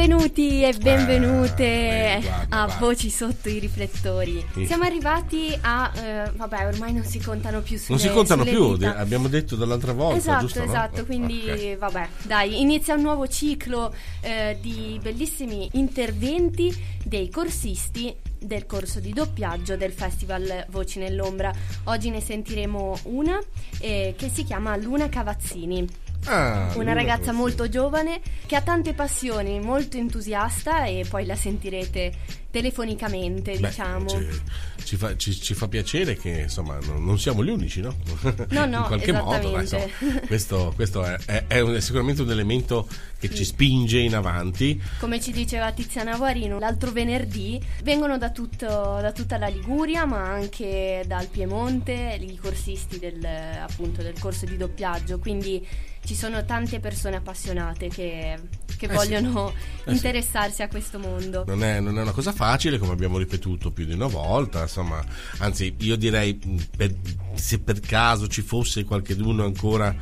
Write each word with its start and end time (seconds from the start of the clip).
Benvenuti 0.00 0.62
e 0.62 0.72
benvenute 0.80 1.62
Eh, 1.62 2.18
guarda, 2.22 2.56
a 2.56 2.64
guarda. 2.64 2.76
Voci 2.86 3.10
sotto 3.10 3.50
i 3.50 3.58
riflettori. 3.58 4.42
Sì. 4.54 4.64
Siamo 4.64 4.84
arrivati 4.84 5.54
a... 5.60 5.92
eh, 5.94 6.30
vabbè, 6.34 6.68
ormai 6.68 6.94
non 6.94 7.04
si 7.04 7.20
contano 7.20 7.60
più 7.60 7.76
sulle 7.76 7.98
Non 7.98 7.98
si 7.98 8.08
contano 8.10 8.42
più, 8.44 8.76
dita. 8.78 8.92
de- 8.92 8.98
abbiamo 8.98 9.28
detto 9.28 9.56
dall'altra 9.56 9.92
volta, 9.92 10.16
Esatto, 10.16 10.40
giusto? 10.46 10.58
no? 10.60 10.64
esatto, 10.64 11.04
quindi 11.04 11.42
Ok. 11.50 11.76
vabbè, 11.76 12.08
dai, 12.22 12.62
inizia 12.62 12.94
un 12.94 13.02
nuovo 13.02 13.28
ciclo 13.28 13.92
eh, 14.22 14.56
di 14.58 14.98
bellissimi 15.02 15.68
interventi 15.72 16.74
dei 17.04 17.28
corsisti 17.28 18.16
del 18.38 18.64
corso 18.64 19.00
di 19.00 19.12
doppiaggio 19.12 19.76
del 19.76 19.92
Festival 19.92 20.64
Voci 20.70 20.98
nell'Ombra. 20.98 21.52
Oggi 21.84 22.08
ne 22.08 22.22
sentiremo 22.22 23.00
una 23.02 23.38
eh, 23.80 24.14
che 24.16 24.30
si 24.30 24.44
chiama 24.44 24.74
Luna 24.76 25.10
Cavazzini. 25.10 25.86
Ah, 26.26 26.72
Una 26.76 26.92
ragazza 26.92 27.32
molto 27.32 27.68
giovane 27.68 28.20
che 28.46 28.54
ha 28.54 28.60
tante 28.60 28.92
passioni, 28.92 29.58
molto 29.60 29.96
entusiasta 29.96 30.84
e 30.84 31.04
poi 31.08 31.24
la 31.24 31.34
sentirete 31.34 32.12
telefonicamente, 32.50 33.52
Beh, 33.58 33.68
diciamo. 33.68 34.06
ci, 34.08 34.26
ci 34.84 34.96
fa, 34.96 35.16
ci- 35.16 35.32
ci 35.40 35.54
fa 35.54 35.66
piacere 35.68 36.16
che 36.16 36.40
insomma 36.42 36.78
non, 36.82 37.04
non 37.04 37.18
siamo 37.18 37.42
gli 37.44 37.48
unici, 37.48 37.80
no? 37.80 37.96
No, 38.50 38.66
no, 38.66 38.78
In 38.80 38.84
qualche 38.86 39.12
modo, 39.12 39.56
esattamente. 39.60 39.92
insomma, 39.98 40.20
questo, 40.26 40.72
questo 40.74 41.04
è, 41.04 41.16
è- 41.24 41.44
è 41.46 41.60
un- 41.60 41.74
è 41.74 41.80
sicuramente 41.80 42.22
un 42.22 42.30
elemento 42.30 42.86
che 43.18 43.32
ci 43.34 43.44
spinge 43.44 43.98
in 44.00 44.14
avanti. 44.14 44.80
Come 44.98 45.20
ci 45.20 45.32
diceva 45.32 45.72
Tiziana 45.72 46.16
Guarino, 46.16 46.58
l'altro 46.58 46.90
venerdì 46.90 47.60
vengono 47.82 48.18
da, 48.18 48.30
tutto- 48.30 48.66
da 49.00 49.12
tutta 49.12 49.38
la 49.38 49.46
Liguria, 49.48 50.04
ma 50.04 50.22
anche 50.28 51.02
dal 51.06 51.28
Piemonte, 51.28 52.18
i 52.20 52.36
corsisti 52.36 52.98
del, 52.98 53.24
appunto, 53.24 54.02
del 54.02 54.18
corso 54.18 54.44
di 54.44 54.56
doppiaggio. 54.56 55.18
Quindi 55.18 55.64
ci 56.10 56.16
sono 56.16 56.44
tante 56.44 56.80
persone 56.80 57.14
appassionate 57.14 57.86
che, 57.86 58.36
che 58.76 58.86
Eh 58.86 58.88
sì. 58.88 58.94
vogliono 58.96 59.50
Eh 59.50 59.90
sì. 59.90 59.90
interessarsi 59.94 60.60
a 60.60 60.66
questo 60.66 60.98
mondo. 60.98 61.44
Non 61.46 61.62
è, 61.62 61.78
non 61.78 61.96
è 61.98 62.02
una 62.02 62.10
cosa 62.10 62.32
facile, 62.32 62.78
come 62.78 62.90
abbiamo 62.90 63.16
ripetuto 63.16 63.70
più 63.70 63.84
di 63.84 63.92
una 63.92 64.08
volta, 64.08 64.62
insomma, 64.62 65.00
anzi 65.38 65.72
io 65.78 65.94
direi 65.94 66.36
mh, 66.44 66.56
per- 66.76 66.94
se 67.40 67.58
per 67.58 67.80
caso 67.80 68.28
ci 68.28 68.42
fosse 68.42 68.84
qualcuno 68.84 69.44
ancora 69.44 69.94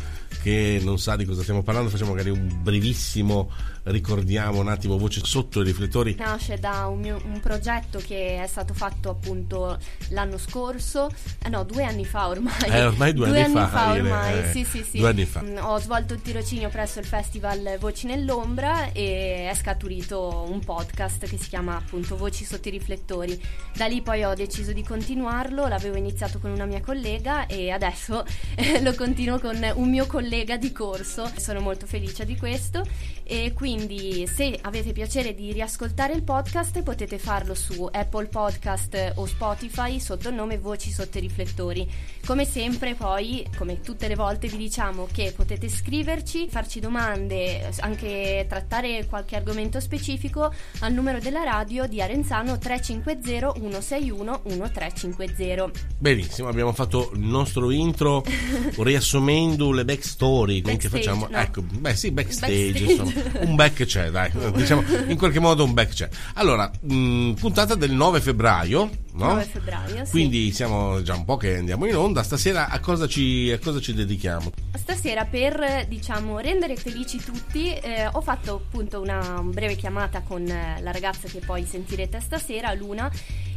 che 0.42 0.80
non 0.82 0.98
sa 0.98 1.16
di 1.16 1.24
cosa 1.24 1.42
stiamo 1.42 1.62
parlando, 1.62 1.90
facciamo 1.90 2.10
magari 2.10 2.30
un 2.30 2.58
brevissimo, 2.62 3.50
ricordiamo 3.84 4.60
un 4.60 4.68
attimo 4.68 4.98
voce 4.98 5.20
sotto 5.24 5.60
i 5.60 5.64
riflettori. 5.64 6.14
Nasce 6.18 6.58
da 6.58 6.86
un, 6.86 7.00
mio- 7.00 7.20
un 7.24 7.40
progetto 7.40 7.98
che 7.98 8.42
è 8.42 8.46
stato 8.46 8.74
fatto 8.74 9.10
appunto 9.10 9.78
l'anno 10.10 10.38
scorso, 10.38 11.10
eh 11.42 11.48
no, 11.48 11.64
due 11.64 11.84
anni 11.84 12.04
fa 12.04 12.28
ormai. 12.28 12.54
Eh, 12.68 12.84
ormai 12.84 13.12
due 13.12 13.42
anni 13.42 13.54
fa, 13.54 13.92
direi, 13.92 14.00
ormai, 14.00 14.38
eh, 14.38 14.52
sì, 14.52 14.64
sì, 14.64 14.84
sì. 14.84 14.98
due 14.98 15.08
anni 15.08 15.24
fa. 15.24 15.42
Mm, 15.42 15.56
Ho 15.60 15.78
svolto 15.78 16.14
il 16.14 16.22
tirocinio 16.22 16.68
presso 16.68 16.98
il 16.98 17.06
festival 17.06 17.76
Voci 17.80 18.06
nell'ombra 18.06 18.92
e 18.92 19.48
è 19.50 19.54
scaturito 19.54 20.46
un 20.48 20.60
podcast 20.60 21.26
che 21.26 21.38
si 21.38 21.48
chiama 21.48 21.76
appunto 21.76 22.16
Voci 22.16 22.44
sotto 22.44 22.68
i 22.68 22.70
riflettori. 22.70 23.40
Da 23.74 23.86
lì 23.86 24.02
poi 24.02 24.24
ho 24.24 24.34
deciso 24.34 24.72
di 24.72 24.82
continuarlo, 24.82 25.66
l'avevo 25.66 25.96
iniziato 25.96 26.38
con 26.38 26.50
una 26.50 26.66
mia 26.66 26.80
collega 26.80 27.27
e 27.46 27.70
adesso 27.70 28.24
eh, 28.54 28.80
lo 28.82 28.94
continuo 28.94 29.38
con 29.38 29.58
un 29.74 29.88
mio 29.88 30.06
collega 30.06 30.56
di 30.56 30.72
corso. 30.72 31.30
Sono 31.36 31.60
molto 31.60 31.86
felice 31.86 32.24
di 32.24 32.36
questo 32.36 32.82
e 33.22 33.52
quindi 33.52 34.26
se 34.26 34.58
avete 34.62 34.92
piacere 34.92 35.34
di 35.34 35.52
riascoltare 35.52 36.14
il 36.14 36.22
podcast 36.22 36.82
potete 36.82 37.18
farlo 37.18 37.54
su 37.54 37.86
Apple 37.90 38.26
Podcast 38.28 39.12
o 39.16 39.26
Spotify 39.26 40.00
sotto 40.00 40.30
il 40.30 40.34
nome 40.34 40.56
Voci 40.56 40.90
sotto 40.90 41.18
i 41.18 41.20
riflettori. 41.20 41.86
Come 42.24 42.46
sempre 42.46 42.94
poi, 42.94 43.46
come 43.56 43.80
tutte 43.80 44.08
le 44.08 44.14
volte 44.14 44.48
vi 44.48 44.56
diciamo 44.56 45.06
che 45.12 45.32
potete 45.36 45.68
scriverci, 45.68 46.48
farci 46.48 46.80
domande, 46.80 47.70
anche 47.80 48.46
trattare 48.48 49.06
qualche 49.06 49.36
argomento 49.36 49.78
specifico 49.80 50.50
al 50.80 50.92
numero 50.92 51.18
della 51.18 51.42
radio 51.42 51.86
di 51.86 52.00
Arenzano 52.00 52.56
350 52.56 53.52
161 53.52 54.40
1350. 54.44 55.70
Benissimo, 55.98 56.48
abbiamo 56.48 56.72
fatto 56.72 57.07
il 57.14 57.20
nostro 57.20 57.70
intro 57.70 58.24
riassumendo 58.78 59.70
le 59.72 59.84
backstory, 59.84 60.60
che 60.60 60.72
Backstage, 60.72 60.88
facciamo, 60.88 61.28
no. 61.30 61.36
ecco, 61.36 61.62
beh 61.62 61.94
sì, 61.94 62.10
backstage, 62.10 62.72
Backstage. 62.72 62.92
insomma, 62.92 63.40
un 63.44 63.54
back 63.54 63.84
c'è, 63.84 64.10
dai, 64.10 64.30
diciamo, 64.54 64.82
in 65.08 65.16
qualche 65.16 65.40
modo 65.40 65.64
un 65.64 65.74
back 65.74 65.92
c'è. 65.92 66.08
Allora, 66.34 66.70
mh, 66.80 67.32
puntata 67.32 67.74
del 67.74 67.92
9 67.92 68.20
febbraio, 68.20 68.90
no? 69.12 69.26
9 69.26 69.42
febbraio, 69.44 70.04
sì. 70.04 70.10
Quindi 70.10 70.52
siamo 70.52 71.02
già 71.02 71.14
un 71.14 71.24
po' 71.24 71.36
che 71.36 71.56
andiamo 71.56 71.86
in 71.86 71.96
onda, 71.96 72.22
stasera 72.22 72.68
a 72.68 72.80
cosa 72.80 73.06
ci, 73.06 73.50
a 73.50 73.58
cosa 73.58 73.80
ci 73.80 73.94
dedichiamo? 73.94 74.50
Stasera 74.76 75.24
per 75.24 75.86
diciamo 75.88 76.38
rendere 76.38 76.76
felici 76.76 77.18
tutti 77.18 77.72
eh, 77.74 78.08
ho 78.10 78.20
fatto 78.20 78.54
appunto 78.54 79.00
una 79.00 79.40
breve 79.42 79.76
chiamata 79.76 80.22
con 80.22 80.46
eh, 80.46 80.80
la 80.80 80.90
ragazza 80.90 81.28
che 81.28 81.40
poi 81.44 81.64
sentirete 81.64 82.20
stasera, 82.20 82.72
Luna, 82.74 83.10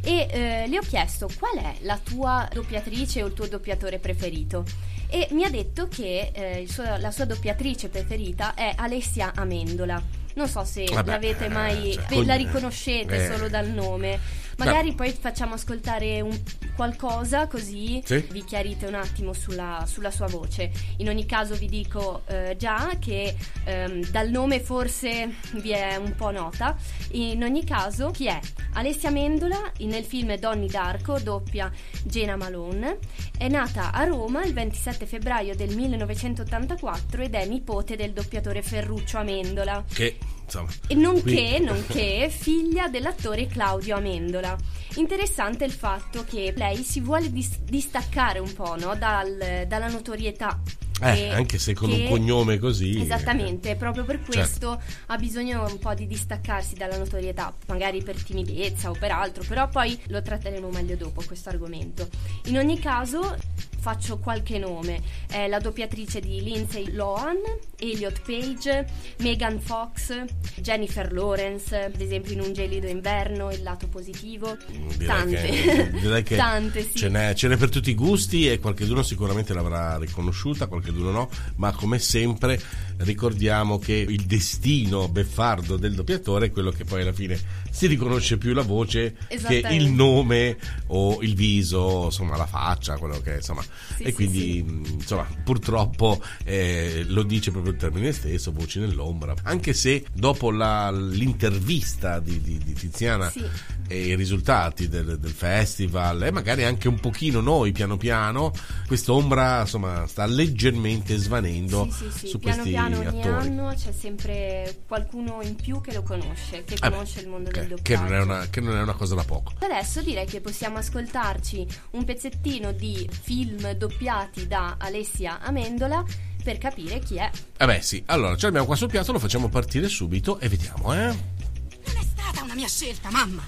e 0.03 0.27
eh, 0.29 0.67
le 0.67 0.77
ho 0.77 0.81
chiesto 0.81 1.29
qual 1.37 1.57
è 1.63 1.75
la 1.81 1.99
tua 2.03 2.47
doppiatrice 2.51 3.23
o 3.23 3.27
il 3.27 3.33
tuo 3.33 3.47
doppiatore 3.47 3.99
preferito. 3.99 4.65
E 5.07 5.27
mi 5.31 5.43
ha 5.43 5.49
detto 5.49 5.87
che 5.87 6.31
eh, 6.33 6.65
suo- 6.67 6.97
la 6.97 7.11
sua 7.11 7.25
doppiatrice 7.25 7.89
preferita 7.89 8.53
è 8.53 8.73
Alessia 8.75 9.33
Amendola. 9.35 10.01
Non 10.33 10.47
so 10.47 10.63
se 10.63 10.85
Vabbè, 10.85 11.11
l'avete 11.11 11.49
mai, 11.49 11.93
cioè, 11.93 12.05
ve- 12.07 12.15
con- 12.15 12.25
la 12.25 12.35
riconoscete 12.35 13.25
eh. 13.25 13.31
solo 13.33 13.49
dal 13.49 13.67
nome. 13.67 14.17
Magari 14.57 14.93
poi 14.93 15.11
facciamo 15.11 15.53
ascoltare 15.55 16.21
un- 16.21 16.39
qualcosa 16.75 17.47
così 17.47 18.01
Sì. 18.03 18.17
vi 18.31 18.43
chiarite 18.43 18.85
un 18.85 18.95
attimo 18.95 19.33
sulla, 19.33 19.83
sulla 19.87 20.11
sua 20.11 20.27
voce. 20.27 20.71
In 20.97 21.09
ogni 21.09 21.25
caso 21.25 21.55
vi 21.55 21.67
dico 21.67 22.23
eh, 22.27 22.55
già 22.57 22.91
che 22.99 23.35
ehm, 23.65 24.05
dal 24.09 24.29
nome 24.29 24.59
forse 24.61 25.35
vi 25.55 25.71
è 25.71 25.95
un 25.95 26.15
po' 26.15 26.31
nota. 26.31 26.75
In 27.11 27.43
ogni 27.43 27.63
caso, 27.63 28.11
chi 28.11 28.27
è? 28.27 28.39
Alessia 28.73 29.09
Mendola 29.09 29.71
nel 29.79 30.03
film 30.05 30.35
Donny 30.37 30.67
Darko 30.67 31.19
doppia 31.19 31.69
Gena 32.03 32.35
Malone. 32.35 32.99
È 33.37 33.47
nata 33.47 33.91
a 33.91 34.03
Roma 34.05 34.43
il 34.43 34.53
27 34.53 35.05
febbraio 35.05 35.55
del 35.55 35.75
1984 35.75 37.21
ed 37.23 37.33
è 37.35 37.45
nipote 37.45 37.95
del 37.95 38.11
doppiatore 38.13 38.61
Ferruccio 38.61 39.17
Amendola. 39.17 39.83
Che, 39.91 40.17
insomma... 40.51 40.69
E 40.87 40.95
nonché, 40.95 41.59
nonché 41.59 42.29
figlia 42.29 42.89
dell'attore 42.89 43.47
Claudio 43.47 43.95
Amendola. 43.95 44.55
Interessante 44.95 45.63
il 45.63 45.71
fatto 45.71 46.25
che 46.27 46.53
lei 46.55 46.83
si 46.83 46.99
vuole 46.99 47.31
dis- 47.31 47.59
distaccare 47.61 48.39
un 48.39 48.51
po' 48.53 48.75
no, 48.77 48.95
dal- 48.95 49.65
dalla 49.67 49.87
notorietà. 49.87 50.59
Eh, 51.03 51.13
che- 51.15 51.29
anche 51.29 51.57
se 51.57 51.73
con 51.73 51.89
che- 51.89 52.03
un 52.03 52.09
cognome 52.09 52.59
così... 52.59 52.97
eh. 52.97 53.01
Esattamente, 53.01 53.75
proprio 53.75 54.03
per 54.03 54.17
Certo. 54.17 54.31
questo 54.31 54.81
ha 55.07 55.17
bisogno 55.17 55.65
un 55.65 55.79
po' 55.79 55.93
di 55.93 56.05
distaccarsi 56.05 56.75
dalla 56.75 56.97
notorietà, 56.97 57.55
magari 57.67 58.03
per 58.03 58.21
timidezza 58.21 58.89
o 58.89 58.95
per 58.99 59.11
altro, 59.11 59.43
però 59.47 59.67
poi 59.69 59.97
lo 60.07 60.21
tratteremo 60.21 60.69
meglio 60.69 60.95
dopo 60.97 61.23
questo 61.25 61.49
argomento. 61.49 62.07
In 62.45 62.57
ogni 62.57 62.77
caso 62.77 63.35
faccio 63.81 64.19
qualche 64.19 64.59
nome, 64.59 65.01
è 65.27 65.47
la 65.47 65.57
doppiatrice 65.59 66.19
di 66.19 66.43
Lindsay 66.43 66.91
Lohan, 66.91 67.37
Elliot 67.79 68.21
Page, 68.23 68.85
Megan 69.17 69.59
Fox, 69.59 70.23
Jennifer 70.57 71.11
Lawrence, 71.11 71.75
ad 71.75 71.99
esempio 71.99 72.33
in 72.33 72.41
Un 72.41 72.53
gelido 72.53 72.87
inverno, 72.87 73.51
Il 73.51 73.63
lato 73.63 73.87
positivo, 73.87 74.55
Direi 74.67 75.07
tante, 75.07 75.49
che, 75.49 75.91
direi 75.99 76.23
che 76.23 76.35
tante 76.37 76.83
sì. 76.83 76.95
ce, 76.95 77.09
n'è, 77.09 77.33
ce 77.33 77.47
n'è 77.47 77.57
per 77.57 77.69
tutti 77.69 77.89
i 77.89 77.95
gusti 77.95 78.47
e 78.47 78.59
qualcheduno 78.59 79.01
sicuramente 79.01 79.55
l'avrà 79.55 79.97
riconosciuta, 79.97 80.67
qualcheduno 80.67 81.09
no, 81.09 81.29
ma 81.55 81.73
come 81.73 81.97
sempre 81.97 82.61
ricordiamo 82.97 83.79
che 83.79 83.93
il 83.93 84.25
destino 84.25 85.07
beffardo 85.07 85.75
del 85.75 85.95
doppiatore 85.95 86.47
è 86.47 86.51
quello 86.51 86.69
che 86.69 86.85
poi 86.85 87.01
alla 87.01 87.13
fine 87.13 87.39
si 87.71 87.87
riconosce 87.87 88.37
più 88.37 88.53
la 88.53 88.61
voce 88.61 89.15
che 89.27 89.63
il 89.71 89.87
nome 89.89 90.57
o 90.87 91.21
il 91.21 91.33
viso, 91.35 92.05
insomma 92.05 92.35
la 92.37 92.45
faccia, 92.45 92.97
quello 92.97 93.19
che 93.21 93.35
insomma. 93.35 93.61
Sì, 93.95 94.03
e 94.03 94.09
sì, 94.09 94.13
quindi 94.13 94.63
mh, 94.63 94.85
insomma 94.99 95.25
purtroppo 95.43 96.21
eh, 96.43 97.03
lo 97.07 97.23
dice 97.23 97.49
proprio 97.51 97.71
il 97.73 97.79
termine 97.79 98.11
stesso, 98.11 98.51
voci 98.51 98.79
nell'ombra. 98.79 99.33
Anche 99.43 99.73
se 99.73 100.03
dopo 100.13 100.51
la- 100.51 100.91
l'intervista 100.91 102.19
di, 102.19 102.41
di- 102.41 102.57
di 102.57 102.73
Tiziana 102.73 103.29
Sì. 103.29 103.43
e 103.87 104.07
i 104.07 104.15
risultati 104.15 104.87
del, 104.89 105.17
del 105.17 105.31
festival 105.31 106.23
e 106.23 106.31
magari 106.31 106.63
anche 106.63 106.87
un 106.87 106.99
pochino 106.99 107.39
noi 107.41 107.71
piano 107.71 107.97
piano 107.97 108.51
quest'ombra 108.87 109.61
insomma 109.61 110.05
sta 110.07 110.25
leggermente 110.25 111.15
svanendo 111.17 111.87
Sì, 111.91 112.05
sì, 112.11 112.17
sì. 112.19 112.27
su 112.27 112.39
piano 112.39 112.55
questi 112.63 112.71
piano 112.71 112.97
ogni 112.97 113.07
attori 113.07 113.47
anno 113.47 113.73
c'è 113.75 113.91
sempre 113.91 114.81
qualcuno 114.87 115.39
in 115.41 115.55
più 115.55 115.79
che 115.81 115.93
lo 115.93 116.03
conosce, 116.03 116.63
che 116.65 116.75
beh, 116.79 116.89
conosce 116.89 117.21
il 117.21 117.27
mondo 117.29 117.49
del 117.51 117.60
che 117.63 117.67
doppiaggio. 117.67 118.03
non 118.03 118.13
è 118.13 118.21
una, 118.21 118.47
che 118.49 118.61
non 118.61 118.77
è 118.77 118.81
una 118.81 118.93
cosa 118.93 119.15
da 119.15 119.23
poco 119.23 119.53
Adesso 119.59 120.01
direi 120.01 120.25
che 120.25 120.41
possiamo 120.41 120.77
ascoltarci 120.77 121.67
un 121.91 122.03
pezzettino 122.03 122.71
di 122.71 123.09
film 123.21 123.71
doppiati 123.73 124.47
da 124.47 124.75
Alessia 124.79 125.39
Amendola 125.41 126.03
per 126.43 126.57
capire 126.57 126.99
chi 126.99 127.17
è. 127.17 127.29
eh 127.57 127.65
beh 127.65 127.81
sì 127.81 128.01
allora 128.07 128.35
ce 128.35 128.45
l'abbiamo 128.47 128.65
qua 128.65 128.75
sul 128.75 128.89
piatto 128.89 129.11
lo 129.11 129.19
facciamo 129.19 129.47
partire 129.49 129.87
subito 129.87 130.39
e 130.39 130.49
vediamo 130.49 130.93
eh 130.93 131.05
Non 131.05 131.95
è 131.97 132.03
stata 132.03 132.41
una 132.43 132.55
mia 132.55 132.67
scelta, 132.67 133.09
mamma. 133.11 133.43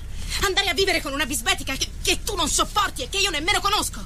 Andare 0.46 0.70
a 0.70 0.74
vivere 0.74 1.02
con 1.02 1.14
una 1.14 1.26
bisbetica 1.26 1.74
che, 1.76 1.88
che 2.02 2.20
tu 2.24 2.36
non 2.36 2.48
sopporti 2.48 3.04
e 3.04 3.10
che 3.10 3.18
io 3.18 3.30
nemmeno 3.30 3.60
conosco. 3.62 4.04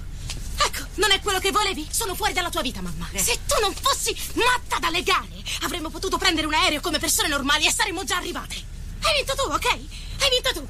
Ecco, 0.60 0.86
non 0.96 1.12
è 1.12 1.20
quello 1.22 1.40
che 1.40 1.52
volevi? 1.52 1.86
Sono 1.90 2.16
fuori 2.16 2.34
dalla 2.34 2.50
tua 2.50 2.62
vita, 2.62 2.82
mamma. 2.82 3.08
Se 3.16 3.38
tu 3.46 3.56
non 3.62 3.74
fossi 3.74 4.16
matta 4.34 4.80
da 4.80 4.90
legale, 4.90 5.42
avremmo 5.62 5.90
potuto 5.90 6.18
prendere 6.18 6.48
un 6.48 6.54
aereo 6.54 6.82
come 6.82 6.98
persone 7.00 7.28
normali 7.30 7.66
e 7.66 7.72
saremmo 7.72 8.04
già 8.04 8.18
arrivate. 8.18 8.56
Hai 9.02 9.14
vinto 9.18 9.34
tu, 9.36 9.50
ok? 9.52 9.66
Hai 10.20 10.30
vinto 10.30 10.52
tu. 10.54 10.68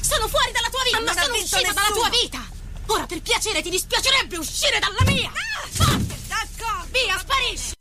Sono 0.00 0.28
fuori 0.28 0.52
dalla 0.52 0.68
tua 0.70 0.82
vita, 0.84 1.00
Ma 1.00 1.04
non 1.12 1.18
ha 1.18 1.22
sono 1.22 1.34
uscita 1.34 1.72
dalla 1.72 1.88
nessuno. 1.88 2.00
tua 2.00 2.10
vita. 2.10 2.40
Ora 2.86 3.06
per 3.06 3.22
piacere 3.22 3.62
ti 3.62 3.70
dispiacerebbe 3.70 4.36
uscire 4.36 4.78
dalla 4.78 5.10
mia. 5.10 5.28
Ah, 5.30 5.66
Forte, 5.70 6.14
D'accordo. 6.28 6.88
via, 6.92 7.18
sparisci. 7.18 7.72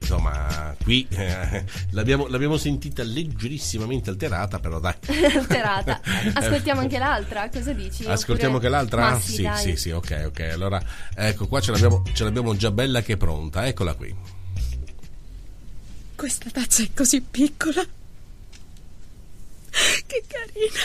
Insomma, 0.00 0.76
qui 0.84 1.04
eh, 1.10 1.64
l'abbiamo, 1.90 2.28
l'abbiamo 2.28 2.56
sentita 2.56 3.02
leggerissimamente 3.02 4.08
alterata, 4.10 4.60
però 4.60 4.78
dai. 4.78 4.94
Alterata. 5.34 6.00
Ascoltiamo 6.32 6.80
anche 6.80 6.98
l'altra, 6.98 7.48
cosa 7.48 7.72
dici? 7.72 8.04
Ascoltiamo 8.06 8.56
Oppure- 8.58 8.76
anche 8.76 8.90
l'altra? 8.96 9.10
Ma 9.14 9.20
sì, 9.20 9.32
sì, 9.32 9.42
dai. 9.42 9.60
sì, 9.62 9.76
sì, 9.76 9.90
ok, 9.90 10.22
ok. 10.26 10.40
Allora, 10.52 10.80
ecco, 11.12 11.48
qua 11.48 11.60
ce 11.60 11.72
l'abbiamo, 11.72 12.04
ce 12.14 12.22
l'abbiamo 12.22 12.56
già 12.56 12.70
bella 12.70 13.02
che 13.02 13.14
è 13.14 13.16
pronta, 13.16 13.66
eccola 13.66 13.94
qui. 13.94 14.14
Questa 16.14 16.50
tazza 16.50 16.84
è 16.84 16.90
così 16.94 17.20
piccola. 17.20 17.84
Che 20.16 20.24
carina. 20.26 20.80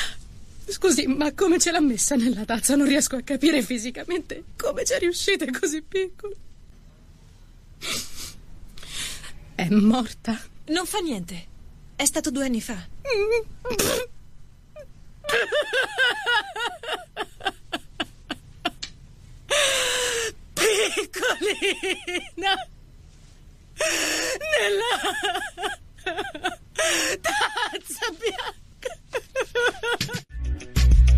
Scusi, 0.68 1.08
ma 1.08 1.34
come 1.34 1.58
ce 1.58 1.72
l'ha 1.72 1.80
messa 1.80 2.16
nella 2.16 2.44
tazza? 2.44 2.76
Non 2.76 2.86
riesco 2.86 3.16
a 3.16 3.22
capire 3.22 3.62
fisicamente 3.62 4.44
come 4.58 4.84
ci 4.84 4.98
riuscite 5.00 5.50
così 5.52 5.82
piccola. 5.82 6.36
È 9.56 9.70
morta? 9.70 10.38
Non 10.66 10.86
fa 10.86 11.00
niente. 11.00 11.48
È 11.96 12.04
stato 12.04 12.30
due 12.30 12.44
anni 12.46 12.60
fa. 12.60 12.76
Piccolina. 20.54 21.70
Nella 24.60 25.00
tazza 27.22 28.10
bianca. 28.20 28.60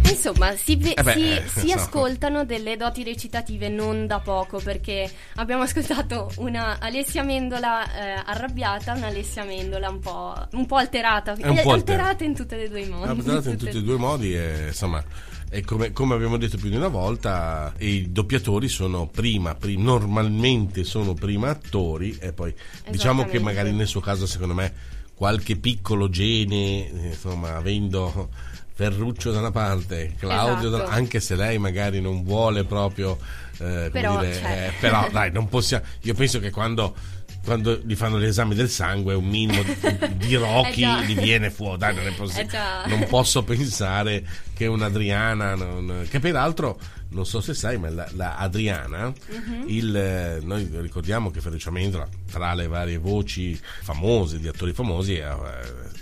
Insomma, 0.10 0.56
si, 0.56 0.75
ve- 0.77 0.94
Eh 0.94 1.04
beh, 1.04 1.13
si- 1.13 1.30
eh, 1.31 1.44
si 1.48 1.68
so. 1.69 1.75
ascoltano 1.75 2.45
delle 2.45 2.77
doti 2.77 3.04
recitative 3.04 3.68
non 3.68 4.07
da 4.07 4.19
poco 4.19 4.60
perché 4.60 5.10
abbiamo 5.36 5.63
ascoltato 5.68 6.31
una 6.38 6.77
Alessia 6.80 7.24
Mendola 7.24 7.83
eh, 7.94 8.24
arrabbiata, 8.25 8.94
una 8.94 9.07
Alessia 9.07 9.44
Mendola 9.44 9.89
un 9.89 10.00
po', 10.00 10.33
un 10.51 10.65
po' 10.65 10.75
alterata, 10.77 11.33
un 11.38 11.60
po' 11.62 11.71
alterata 11.74 12.24
in 12.24 12.36
tutti 12.36 12.56
e 12.56 12.69
due 12.69 12.81
i 12.81 12.88
modi. 12.88 13.10
Alterata 13.10 13.50
in 13.50 13.57
tutti 13.57 13.77
e 13.77 13.81
due 13.81 13.95
i 13.95 14.00
modi 14.00 14.33
e 14.36 14.68
insomma 14.68 15.04
è 15.50 15.62
come, 15.62 15.92
come 15.92 16.16
abbiamo 16.16 16.38
detto 16.38 16.57
più 16.57 16.69
di 16.69 16.75
una 16.77 16.88
volta 16.88 17.74
i 17.80 18.12
doppiatori 18.12 18.69
sono 18.69 19.07
prima, 19.07 19.56
pri- 19.56 19.77
normalmente 19.77 20.83
sono 20.86 21.13
prima 21.13 21.50
attori 21.50 22.18
e 22.19 22.31
poi 22.31 22.54
diciamo 22.89 23.25
che 23.25 23.39
magari 23.39 23.71
nel 23.74 23.88
suo 23.88 24.00
caso 24.00 24.25
secondo 24.25 24.54
me 24.54 24.74
qualche 25.15 25.56
piccolo 25.57 26.10
gene 26.10 26.89
insomma 27.10 27.56
avendo 27.56 28.30
Ferruccio 28.75 29.31
da 29.31 29.39
una 29.39 29.51
parte 29.51 30.15
Claudio 30.18 30.69
da- 30.69 30.77
Esatto. 30.77 30.92
anche 30.92 31.19
se 31.19 31.36
lei 31.36 31.57
magari 31.60 32.01
non 32.01 32.24
vuole 32.24 32.63
proprio 32.63 33.18
eh, 33.60 33.89
Però 33.92 34.19
dire, 34.19 34.31
c'è. 34.31 34.68
eh, 34.68 34.71
però 34.80 35.07
dai 35.12 35.31
non 35.31 35.48
possiamo 35.48 35.86
io 36.01 36.13
penso 36.15 36.39
che 36.39 36.50
quando 36.50 36.95
quando 37.44 37.80
gli 37.84 37.95
fanno 37.95 38.18
l'esame 38.18 38.56
del 38.56 38.69
sangue 38.69 39.13
un 39.13 39.25
minimo 39.28 39.62
di, 39.63 40.36
Rocky 40.36 40.81
Eh 40.84 40.86
già. 40.86 41.01
gli 41.04 41.16
viene 41.19 41.50
fuori 41.51 41.78
dai 41.78 41.94
non 41.95 42.06
è 42.07 42.40
Eh 42.40 42.48
non 42.88 43.06
posso 43.07 43.44
pensare 43.44 44.25
che 44.54 44.66
un'Adriana 44.68 45.56
non- 45.56 46.07
che 46.10 46.19
peraltro 46.19 46.80
non 47.10 47.25
so 47.25 47.42
se 47.42 47.54
sai 47.54 47.78
ma 47.78 47.90
la, 47.90 48.07
la 48.13 48.38
Adriana 48.38 49.12
Mhm. 49.28 49.63
il, 49.68 49.95
eh, 49.95 50.40
noi 50.42 50.68
ricordiamo 50.74 51.30
che 51.31 51.42
Ferruccio 51.42 51.69
Amendola 51.69 52.07
tra 52.31 52.54
le 52.54 52.68
varie 52.68 52.98
voci 52.98 53.60
famose 53.81 54.40
di 54.40 54.48
attori 54.48 54.74
famosi 54.74 55.19
ha, 55.19 55.38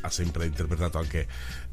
ha 0.01 0.09
sempre 0.09 0.45
interpretato 0.45 0.97
anche 0.99 1.27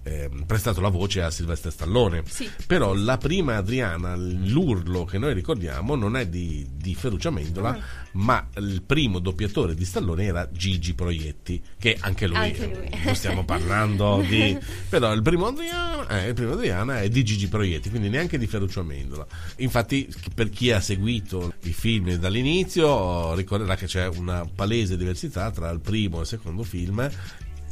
ehm, 0.08 0.44
prestato 0.46 0.80
la 0.80 0.88
voce 0.88 1.22
a 1.22 1.30
Silvestre 1.30 1.70
Stallone 1.70 2.22
Sì. 2.26 2.48
però 2.66 2.94
la 2.94 3.18
prima 3.18 3.56
Adriana 3.56 4.16
l'urlo 4.16 5.04
che 5.04 5.18
noi 5.18 5.34
ricordiamo 5.34 5.94
non 5.94 6.16
è 6.16 6.26
di, 6.26 6.66
di 6.74 6.94
Ferruccio 6.94 7.28
Amendola 7.28 7.70
Ah. 7.70 7.78
ma 8.12 8.48
il 8.56 8.82
primo 8.84 9.18
doppiatore 9.18 9.74
di 9.74 9.84
Stallone 9.84 10.24
era 10.24 10.48
Gigi 10.50 10.94
Proietti 10.94 11.62
che 11.78 11.96
anche 12.00 12.26
lui, 12.26 12.36
Anche 12.36 12.66
lui. 12.66 13.00
non 13.04 13.14
stiamo 13.14 13.44
parlando 13.44 14.24
di 14.26 14.56
però 14.88 15.12
il 15.12 15.22
primo 15.22 15.46
Adriana 15.48 16.08
eh, 16.08 16.28
il 16.28 16.34
primo 16.34 16.52
Adriana 16.52 17.00
è 17.02 17.08
di 17.08 17.22
Gigi 17.24 17.48
Proietti 17.48 17.90
quindi 17.90 18.08
neanche 18.08 18.38
di 18.38 18.46
Ferruccio 18.46 18.80
Amendola 18.80 19.26
infatti 19.56 20.08
per 20.34 20.48
chi 20.50 20.70
ha 20.70 20.80
seguito 20.80 21.52
i 21.64 21.72
film 21.72 22.14
dall'inizio 22.14 23.34
ricorderà 23.34 23.76
che 23.76 23.86
c'è 23.86 24.06
una 24.08 24.48
palese 24.52 24.96
diversità 24.96 25.50
tra 25.50 25.68
il 25.70 25.80
primo 25.80 26.18
e 26.18 26.20
il 26.22 26.26
secondo 26.26 26.62
film 26.62 27.08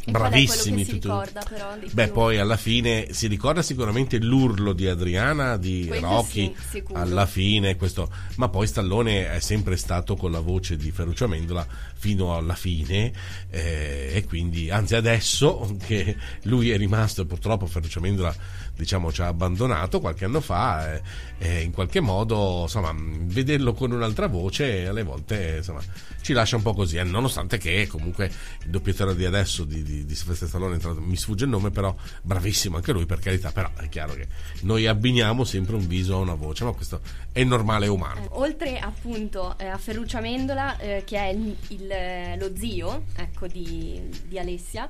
E 0.09 0.13
qual 0.13 0.29
bravissimi 0.29 0.85
tutti- 0.85 1.09
ricorda, 1.09 1.43
però, 1.49 1.77
beh 1.91 2.09
poi 2.09 2.39
alla 2.39 2.57
fine 2.57 3.09
si 3.13 3.27
ricorda 3.27 3.61
sicuramente 3.61 4.19
l'urlo 4.19 4.73
di 4.73 4.87
Adriana 4.87 5.57
di 5.57 5.87
Quello 5.89 6.09
Rocky 6.09 6.55
sì, 6.71 6.85
alla 6.93 7.27
fine 7.27 7.75
questo 7.75 8.09
ma 8.37 8.49
poi 8.49 8.69
Stallone 8.69 9.29
è 9.33 9.41
sempre 9.41 9.77
stato 9.77 10.15
con 10.15 10.31
la 10.31 10.39
voce 10.39 10.77
di 10.77 10.93
Ferruccio 10.93 11.25
Amendola 11.25 11.67
fino 11.99 12.37
alla 12.37 12.55
fine 12.55 13.13
eh, 13.51 14.11
e 14.13 14.25
quindi 14.27 14.71
anzi 14.71 14.95
adesso 14.95 15.77
che 15.87 16.15
lui 16.43 16.71
è 16.71 16.77
rimasto 16.77 17.25
purtroppo 17.25 17.67
Ferruccio 17.67 17.99
Amendola 17.99 18.35
diciamo 18.77 19.11
ci 19.11 19.23
ha 19.23 19.29
abbandonato 19.29 20.01
qualche 20.01 20.27
anno 20.27 20.41
fa 20.43 20.95
eh, 20.95 21.03
eh, 21.39 21.63
in 21.63 21.73
qualche 21.73 22.01
modo 22.01 22.63
insomma 22.65 22.95
vederlo 22.97 23.73
con 23.73 23.91
un'altra 23.93 24.27
voce 24.27 24.87
alle 24.87 25.03
volte 25.03 25.55
insomma 25.59 25.81
ci 26.21 26.33
lascia 26.35 26.57
un 26.57 26.63
po' 26.63 26.75
così 26.75 26.97
eh, 26.99 27.03
nonostante 27.05 27.57
che 27.57 27.87
comunque 27.87 28.27
il 28.65 28.71
doppiatore 28.71 29.17
di 29.17 29.25
adesso 29.25 29.65
di, 29.65 29.83
di, 29.83 30.05
di 30.05 30.15
Silvestre 30.15 30.47
Stallone 30.49 30.77
tra 30.79 30.89
l'altro, 30.91 31.07
mi 31.07 31.17
sfugge 31.17 31.45
il 31.45 31.51
nome 31.51 31.71
però 31.71 31.95
bravissimo 32.23 32.77
anche 32.77 32.93
lui 32.93 33.07
per 33.07 33.19
carità 33.21 33.51
però 33.53 33.71
è 33.79 33.89
chiaro 33.89 34.13
che 34.13 34.27
noi 34.63 34.87
abbiniamo 34.87 35.45
sempre 35.45 35.77
un 35.77 35.87
viso 35.87 36.15
a 36.17 36.19
una 36.19 36.35
voce 36.35 36.65
ma 36.65 36.73
questo 36.73 37.01
è 37.33 37.45
normale 37.45 37.85
e 37.87 37.89
umano. 37.89 38.21
Eh, 38.23 38.29
Oltre 38.31 38.79
appunto 38.79 39.59
eh, 39.59 39.67
a 39.67 39.77
Ferruccio 39.77 40.17
Amendola, 40.17 40.79
eh, 40.79 41.03
che 41.05 41.19
è 41.19 41.27
il- 41.29 41.55
il, 41.69 41.86
eh, 41.91 42.37
lo 42.39 42.55
zio 42.57 43.05
ecco, 43.17 43.47
di, 43.47 44.09
di 44.27 44.39
Alessia, 44.39 44.87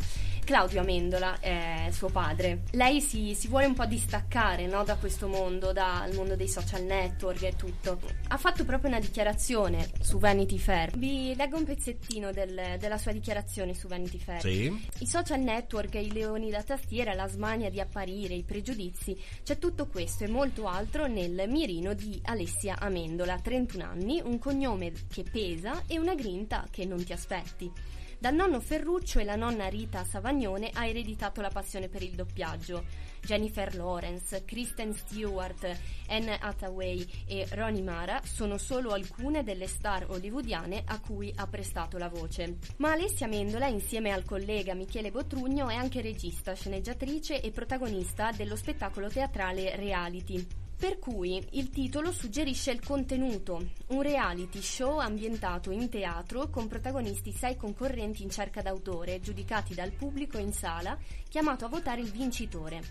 Claudio 0.47 0.81
Amendola 0.81 1.41
è 1.41 1.89
suo 1.91 2.09
padre. 2.09 2.63
Lei 2.71 3.01
si, 3.01 3.35
si 3.35 3.49
vuole 3.49 3.67
un 3.67 3.75
po' 3.75 3.85
distaccare 3.85 4.69
no, 4.69 4.85
da 4.85 4.95
questo 4.95 5.27
mondo, 5.27 5.73
dal 5.73 6.15
mondo 6.15 6.37
dei 6.37 6.47
social 6.47 6.85
network 6.85 7.43
e 7.43 7.57
tutto. 7.57 7.99
Ha 8.29 8.37
fatto 8.37 8.65
proprio 8.65 8.89
una 8.91 9.01
dichiarazione 9.01 9.91
su 10.01 10.19
Vanity 10.19 10.57
Fair. 10.57 10.97
Vi 10.97 11.35
leggo 11.35 11.57
un 11.57 11.65
pezzettino 11.65 12.31
del- 12.31 12.77
della 12.79 12.97
sua 12.97 13.11
dichiarazione 13.11 13.75
su 13.75 13.89
Vanity 13.89 14.19
Fair. 14.19 14.41
sì 14.41 14.89
I 15.01 15.07
social 15.07 15.41
network, 15.41 15.95
i 15.95 16.13
leoni 16.13 16.49
da 16.49 16.63
tastiera, 16.63 17.13
la 17.13 17.27
smania 17.27 17.69
di 17.69 17.81
apparire, 17.81 18.35
i 18.35 18.45
pregiudizi, 18.45 19.21
c'è 19.43 19.59
tutto 19.59 19.89
questo 19.89 20.23
e 20.23 20.29
molto 20.29 20.69
altro 20.69 21.09
nel 21.09 21.47
mirino 21.49 21.93
di 21.93 22.21
Alessia 22.23 22.77
Amendola, 22.79 23.41
31 23.41 23.83
anni, 23.85 24.23
un 24.25 24.39
cognome 24.39 24.93
che 25.13 25.25
pesa 25.25 25.83
e 25.89 25.99
una 25.99 26.15
grinta 26.15 26.69
che 26.71 26.85
non 26.85 27.03
ti 27.03 27.13
aspetti. 27.13 27.73
Dal 28.19 28.35
nonno 28.35 28.61
Ferruccio 28.61 29.19
e 29.19 29.25
la 29.25 29.37
nonna 29.37 29.69
Rita 29.69 30.03
Savagnone 30.03 30.71
ha 30.73 30.87
ereditato 30.87 31.43
la 31.43 31.51
passione 31.51 31.89
per 31.89 32.03
il 32.03 32.15
doppiaggio. 32.15 32.85
Jennifer 33.21 33.77
Lawrence, 33.77 34.45
Kristen 34.47 34.95
Stewart, 34.95 35.79
Anne 36.09 36.39
Hathaway 36.39 37.07
e 37.27 37.47
Ronnie 37.51 37.83
Mara 37.83 38.23
sono 38.25 38.57
solo 38.57 38.93
alcune 38.93 39.45
delle 39.45 39.67
star 39.67 40.07
hollywoodiane 40.09 40.85
a 40.87 40.99
cui 40.99 41.31
ha 41.37 41.47
prestato 41.47 41.99
la 41.99 42.09
voce. 42.09 42.57
Ma 42.79 42.93
Alessia 42.93 43.27
Mendola, 43.27 43.67
insieme 43.67 44.13
al 44.13 44.25
collega 44.25 44.75
Michele 44.75 45.11
Botrugno, 45.11 45.69
è 45.69 45.75
anche 45.75 46.01
regista, 46.01 46.55
sceneggiatrice 46.55 47.43
e 47.43 47.51
protagonista 47.51 48.33
dello 48.33 48.57
spettacolo 48.57 49.09
teatrale 49.09 49.77
Reality. 49.77 50.66
Per 50.79 50.99
cui 50.99 51.43
il 51.53 51.71
titolo 51.71 52.13
suggerisce 52.13 52.71
il 52.71 52.85
contenuto, 52.85 53.71
un 53.89 54.03
reality 54.03 54.61
show 54.61 54.99
ambientato 54.99 55.71
in 55.71 55.89
teatro 55.89 56.51
con 56.51 56.69
protagonisti 56.69 57.33
sei 57.33 57.57
concorrenti 57.57 58.23
in 58.23 58.29
cerca 58.29 58.61
d'autore, 58.61 59.21
giudicati 59.21 59.75
dal 59.75 59.93
pubblico 59.93 60.37
in 60.37 60.53
sala, 60.53 60.99
chiamato 61.31 61.65
a 61.65 61.69
votare 61.69 62.03
il 62.03 62.11
vincitore. 62.11 62.83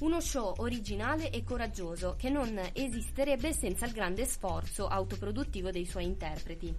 Uno 0.00 0.20
show 0.20 0.54
originale 0.58 1.30
e 1.30 1.42
coraggioso 1.42 2.14
che 2.18 2.28
non 2.28 2.60
esisterebbe 2.74 3.54
senza 3.54 3.86
il 3.86 3.92
grande 3.92 4.26
sforzo 4.26 4.86
autoproduttivo 4.86 5.70
dei 5.70 5.86
suoi 5.86 6.04
interpreti. 6.04 6.74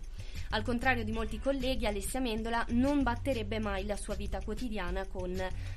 Al 0.54 0.64
contrario 0.64 1.06
di 1.06 1.14
molti 1.14 1.40
colleghi, 1.40 1.86
Alessia 1.86 2.20
Mendola 2.20 2.66
non 2.70 3.04
batterebbe 3.04 3.60
mai 3.60 3.86
la 3.86 3.96
sua 3.96 4.16
vita 4.16 4.42
quotidiana 4.44 5.08
con 5.08 5.34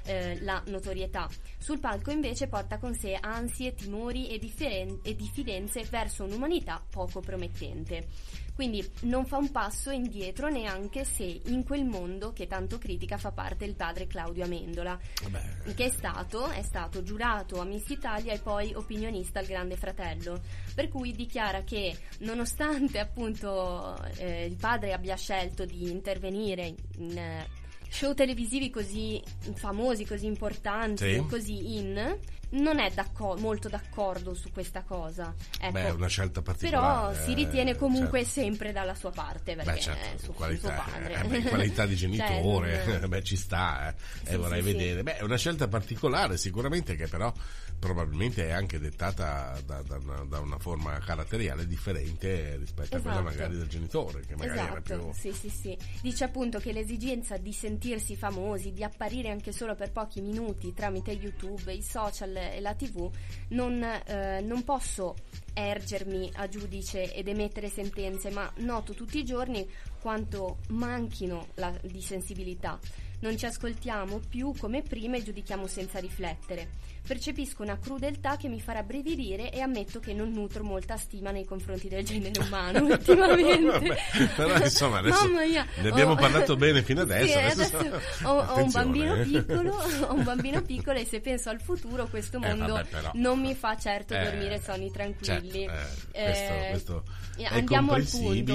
eh, 0.06 0.40
la 0.42 0.60
notorietà. 0.66 1.28
Sul 1.58 1.78
palco 1.78 2.10
invece 2.10 2.48
porta 2.48 2.78
con 2.78 2.92
sé 2.92 3.16
ansie, 3.20 3.74
timori 3.74 4.28
e, 4.28 4.38
differen- 4.38 4.98
e 5.04 5.14
diffidenze 5.14 5.84
verso 5.88 6.24
un'umanità 6.24 6.84
poco 6.90 7.20
promettente. 7.20 8.08
Quindi 8.54 8.88
non 9.02 9.26
fa 9.26 9.36
un 9.36 9.50
passo 9.50 9.90
indietro 9.90 10.48
neanche 10.48 11.04
se 11.04 11.40
in 11.46 11.64
quel 11.64 11.84
mondo 11.84 12.32
che 12.32 12.46
tanto 12.46 12.78
critica 12.78 13.18
fa 13.18 13.32
parte 13.32 13.64
il 13.64 13.74
padre 13.74 14.06
Claudio 14.06 14.44
Amendola, 14.44 14.98
Vabbè. 15.22 15.74
che 15.74 15.86
è 15.86 15.90
stato, 15.90 16.48
è 16.50 16.62
stato 16.62 17.02
giurato 17.02 17.60
a 17.60 17.64
Miss 17.64 17.88
Italia 17.88 18.32
e 18.32 18.38
poi 18.38 18.72
opinionista 18.74 19.40
al 19.40 19.46
Grande 19.46 19.76
Fratello. 19.76 20.40
Per 20.74 20.88
cui 20.88 21.12
dichiara 21.12 21.62
che 21.62 21.96
nonostante 22.18 23.00
appunto 23.00 23.96
eh, 24.18 24.44
il 24.44 24.56
padre 24.56 24.92
abbia 24.92 25.16
scelto 25.16 25.64
di 25.64 25.90
intervenire 25.90 26.74
in, 26.98 27.18
eh, 27.18 27.63
show 27.94 28.12
televisivi 28.12 28.70
così 28.70 29.22
famosi, 29.54 30.04
così 30.04 30.26
importanti, 30.26 31.14
Sì. 31.14 31.26
così 31.28 31.76
in, 31.76 32.18
non 32.50 32.78
è 32.80 32.90
d'acco- 32.90 33.36
molto 33.38 33.68
d'accordo 33.68 34.34
su 34.34 34.50
questa 34.52 34.82
cosa. 34.82 35.32
Ecco. 35.60 35.72
Beh, 35.72 35.86
è 35.86 35.90
una 35.90 36.08
scelta 36.08 36.42
Però 36.42 36.52
particolare. 36.52 37.24
si 37.24 37.30
eh, 37.30 37.34
ritiene 37.34 37.76
comunque 37.76 38.24
certo. 38.24 38.40
sempre 38.40 38.72
dalla 38.72 38.94
sua 38.94 39.10
parte 39.10 39.54
perché 39.54 39.72
Beh, 39.72 39.80
certo, 39.80 40.24
suo, 40.24 40.32
qualità, 40.32 40.74
suo 40.74 40.92
padre. 40.92 41.14
eh, 41.22 41.26
beh, 41.28 41.42
qualità 41.48 41.86
di 41.86 41.96
Cioè, 41.96 42.08
genitore, 42.10 42.98
non- 43.00 43.08
beh, 43.08 43.22
ci 43.22 43.36
sta, 43.36 43.88
eh. 43.90 43.94
Sì, 44.24 44.32
e 44.32 44.36
vorrei 44.36 44.62
sì, 44.62 44.72
vedere. 44.72 45.02
Beh, 45.02 45.16
è 45.18 45.22
una 45.22 45.38
scelta 45.38 45.68
particolare, 45.68 46.36
sicuramente, 46.36 46.96
che 46.96 47.06
però 47.06 47.32
probabilmente 47.78 48.46
è 48.48 48.52
anche 48.52 48.78
dettata 48.78 49.58
da, 49.66 49.82
da 49.82 49.96
una, 49.98 50.24
da 50.24 50.38
una 50.40 50.58
forma 50.58 50.96
caratteriale 51.00 51.66
differente 51.66 52.56
rispetto 52.56 52.96
a 52.96 53.00
quella 53.00 53.16
Esatto. 53.18 53.30
magari 53.30 53.56
del 53.56 53.68
genitore, 53.68 54.20
che 54.24 54.36
magari 54.36 54.58
era 54.58 54.80
Esatto, 54.82 54.98
più. 54.98 55.12
sì, 55.12 55.32
sì, 55.32 55.48
sì. 55.50 55.76
Dice 56.00 56.24
appunto 56.24 56.58
che 56.60 56.72
l'esigenza 56.72 57.36
di 57.36 57.52
sentirsi 57.84 58.16
famosi, 58.16 58.72
di 58.72 58.82
apparire 58.82 59.28
anche 59.28 59.52
solo 59.52 59.74
per 59.74 59.92
pochi 59.92 60.22
minuti 60.22 60.72
tramite 60.72 61.10
YouTube, 61.10 61.70
i 61.70 61.82
social 61.82 62.34
e 62.34 62.58
la 62.60 62.74
TV, 62.74 63.10
non, 63.48 63.82
eh, 63.82 64.40
non 64.40 64.64
posso 64.64 65.14
ergermi 65.52 66.30
a 66.36 66.48
giudice 66.48 67.12
ed 67.12 67.28
emettere 67.28 67.68
sentenze, 67.68 68.30
ma 68.30 68.50
noto 68.58 68.94
tutti 68.94 69.18
i 69.18 69.24
giorni 69.24 69.68
quanto 70.00 70.60
manchino 70.68 71.48
la- 71.56 71.78
di 71.82 72.00
sensibilità. 72.00 72.78
Non 73.20 73.36
ci 73.36 73.44
ascoltiamo 73.44 74.18
più 74.30 74.52
come 74.58 74.80
prima 74.80 75.16
e 75.16 75.22
giudichiamo 75.22 75.66
senza 75.66 75.98
riflettere. 75.98 76.70
Percepisco 77.06 77.62
una 77.62 77.78
crudeltà 77.78 78.36
che 78.38 78.48
mi 78.48 78.60
farà 78.60 78.82
brividire 78.82 79.50
e 79.52 79.60
ammetto 79.60 80.00
che 80.00 80.14
non 80.14 80.32
nutro 80.32 80.64
molta 80.64 80.96
stima 80.96 81.30
nei 81.32 81.44
confronti 81.44 81.86
del 81.88 82.02
genere 82.02 82.40
umano 82.40 82.78
ultimamente. 82.86 83.62
Vabbè, 83.88 84.28
però 84.34 84.56
insomma 84.56 84.98
adesso 84.98 85.26
Mamma 85.28 85.44
mia, 85.44 85.66
ne 85.82 85.88
abbiamo 85.90 86.12
ho- 86.12 86.16
parlato 86.16 86.56
bene 86.56 86.82
fino 86.82 87.02
adesso. 87.02 87.26
Sì, 87.26 87.32
adesso- 87.38 87.76
adesso 87.76 88.26
ho, 88.28 88.38
ho 88.38 88.62
un 88.62 88.70
bambino 88.70 89.14
eh. 89.16 89.24
piccolo, 89.24 89.74
ho 90.08 90.14
un 90.14 90.24
bambino 90.24 90.62
piccolo 90.62 90.98
e 90.98 91.04
se 91.04 91.20
penso 91.20 91.50
al 91.50 91.60
futuro 91.60 92.06
questo 92.06 92.38
Eh, 92.40 92.48
mondo 92.54 92.72
vabbè, 92.72 92.88
però. 92.88 93.10
non 93.14 93.38
mi 93.38 93.54
fa 93.54 93.76
certo 93.76 94.14
Eh, 94.14 94.24
dormire 94.24 94.60
sonni 94.62 94.90
tranquilli. 94.90 95.64
certo, 95.66 96.08
eh, 96.12 96.22
Eh, 96.22 96.24
questo, 96.24 96.54
questo 96.70 97.04
è 97.36 97.44
andiamo 97.58 97.92
al 97.92 98.04
punto 98.08 98.52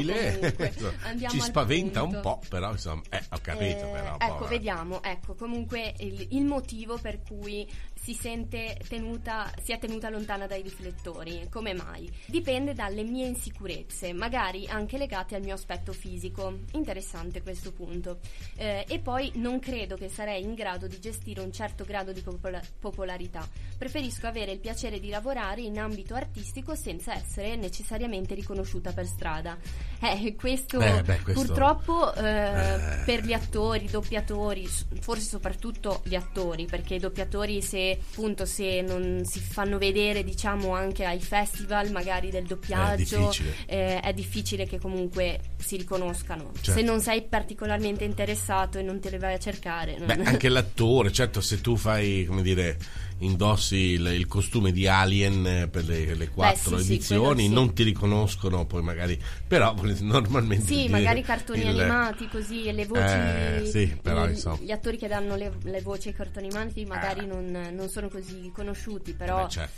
andiamo 1.03 1.33
ci 1.33 1.39
spaventa 1.41 1.99
punto. 2.01 2.15
un 2.15 2.21
po', 2.23 2.41
però 2.49 2.71
insomma, 2.71 3.01
eh, 3.09 3.21
ho 3.29 3.39
capito. 3.41 3.85
Eh, 3.85 3.91
però, 3.91 4.15
ecco, 4.15 4.33
povera. 4.33 4.47
vediamo, 4.49 5.03
ecco, 5.03 5.35
comunque 5.35 5.93
il, 5.99 6.27
il 6.31 6.45
motivo 6.45 6.97
per 6.97 7.19
cui 7.21 7.69
si 8.01 8.13
sente 8.13 8.77
tenuta, 8.87 9.51
si 9.63 9.71
è 9.71 9.77
tenuta 9.79 10.09
lontana 10.09 10.47
dai 10.47 10.61
riflettori, 10.61 11.47
come 11.49 11.73
mai? 11.73 12.09
Dipende 12.25 12.73
dalle 12.73 13.03
mie 13.03 13.27
insicurezze, 13.27 14.13
magari 14.13 14.67
anche 14.67 14.97
legate 14.97 15.35
al 15.35 15.41
mio 15.43 15.53
aspetto 15.53 15.91
fisico. 15.91 16.59
Interessante 16.73 17.41
questo 17.41 17.71
punto. 17.71 18.19
Eh, 18.55 18.85
e 18.87 18.99
poi 18.99 19.31
non 19.35 19.59
credo 19.59 19.95
che 19.95 20.09
sarei 20.09 20.43
in 20.43 20.53
grado 20.53 20.87
di 20.87 20.99
gestire 20.99 21.41
un 21.41 21.51
certo 21.51 21.83
grado 21.83 22.11
di 22.11 22.21
popola- 22.21 22.61
popolarità. 22.79 23.47
Preferisco 23.77 24.27
avere 24.27 24.51
il 24.51 24.59
piacere 24.59 24.99
di 24.99 25.09
lavorare 25.09 25.61
in 25.61 25.77
ambito 25.79 26.15
artistico 26.15 26.75
senza 26.75 27.13
essere 27.13 27.55
necessariamente 27.55 28.33
riconosciuta 28.33 28.91
per 28.93 29.05
strada. 29.05 29.57
Eh, 30.01 30.35
questo, 30.35 30.79
Eh, 30.79 31.01
beh, 31.03 31.19
questo- 31.21 31.43
purtroppo 31.43 32.13
eh, 32.13 32.21
Eh. 32.23 33.03
per 33.05 33.23
gli 33.23 33.33
attori, 33.33 33.85
i 33.85 33.89
doppiatori, 33.89 34.67
forse 34.99 35.27
soprattutto 35.27 36.01
gli 36.05 36.15
attori, 36.15 36.65
perché 36.65 36.95
i 36.95 36.99
doppiatori 36.99 37.61
se 37.61 37.88
appunto 37.91 38.45
se 38.45 38.81
non 38.81 39.23
si 39.25 39.39
fanno 39.39 39.77
vedere 39.77 40.23
diciamo 40.23 40.73
anche 40.73 41.05
ai 41.05 41.19
festival 41.19 41.91
magari 41.91 42.29
del 42.29 42.45
doppiaggio 42.45 43.17
difficile. 43.17 43.53
eh, 43.65 43.99
è 43.99 44.13
difficile 44.13 44.65
che 44.65 44.79
comunque 44.79 45.39
si 45.57 45.77
riconoscano. 45.77 46.51
Certo. 46.53 46.71
Se 46.71 46.81
non 46.81 47.01
sei 47.01 47.21
particolarmente 47.23 48.03
interessato 48.03 48.77
e 48.77 48.81
non 48.81 48.99
te 48.99 49.09
le 49.09 49.17
vai 49.17 49.33
a 49.35 49.39
cercare. 49.39 49.97
Beh, 50.03 50.23
anche 50.23 50.49
l'attore, 50.49 51.11
certo, 51.11 51.41
se 51.41 51.61
tu 51.61 51.75
fai, 51.75 52.25
come 52.25 52.41
dire, 52.41 52.77
indossi 53.19 53.75
il, 53.75 54.05
il 54.07 54.27
costume 54.27 54.71
di 54.71 54.87
Alien 54.87 55.45
eh, 55.45 55.67
per 55.67 55.85
le, 55.85 56.15
le 56.15 56.29
quattro 56.29 56.77
sì, 56.77 56.83
sì, 56.85 56.93
edizioni, 56.93 57.43
sì. 57.47 57.53
non 57.53 57.73
ti 57.73 57.83
riconoscono, 57.83 58.65
poi 58.65 58.81
magari, 58.81 59.19
però 59.47 59.75
normalmente. 59.99 60.65
Sì, 60.65 60.85
il- 60.85 60.91
magari 60.91 61.21
cartoni 61.21 61.61
il- 61.61 61.67
animati 61.67 62.27
così, 62.27 62.65
e 62.65 62.71
le 62.73 62.85
voci. 62.85 63.01
Eh, 63.01 63.63
sì, 63.65 63.97
però, 64.01 64.25
gli, 64.25 64.31
insomma. 64.31 64.57
gli 64.61 64.71
attori 64.71 64.97
che 64.97 65.07
danno 65.07 65.35
le, 65.35 65.51
le 65.63 65.81
voci 65.81 66.07
ai 66.09 66.13
cartoni 66.13 66.47
animati 66.47 66.85
magari 66.85 67.21
Eh. 67.21 67.25
non, 67.25 67.69
non 67.73 67.89
sono 67.89 68.07
così 68.09 68.51
conosciuti, 68.53 69.13
però 69.13 69.43
Beh, 69.43 69.49
cioè, 69.49 69.69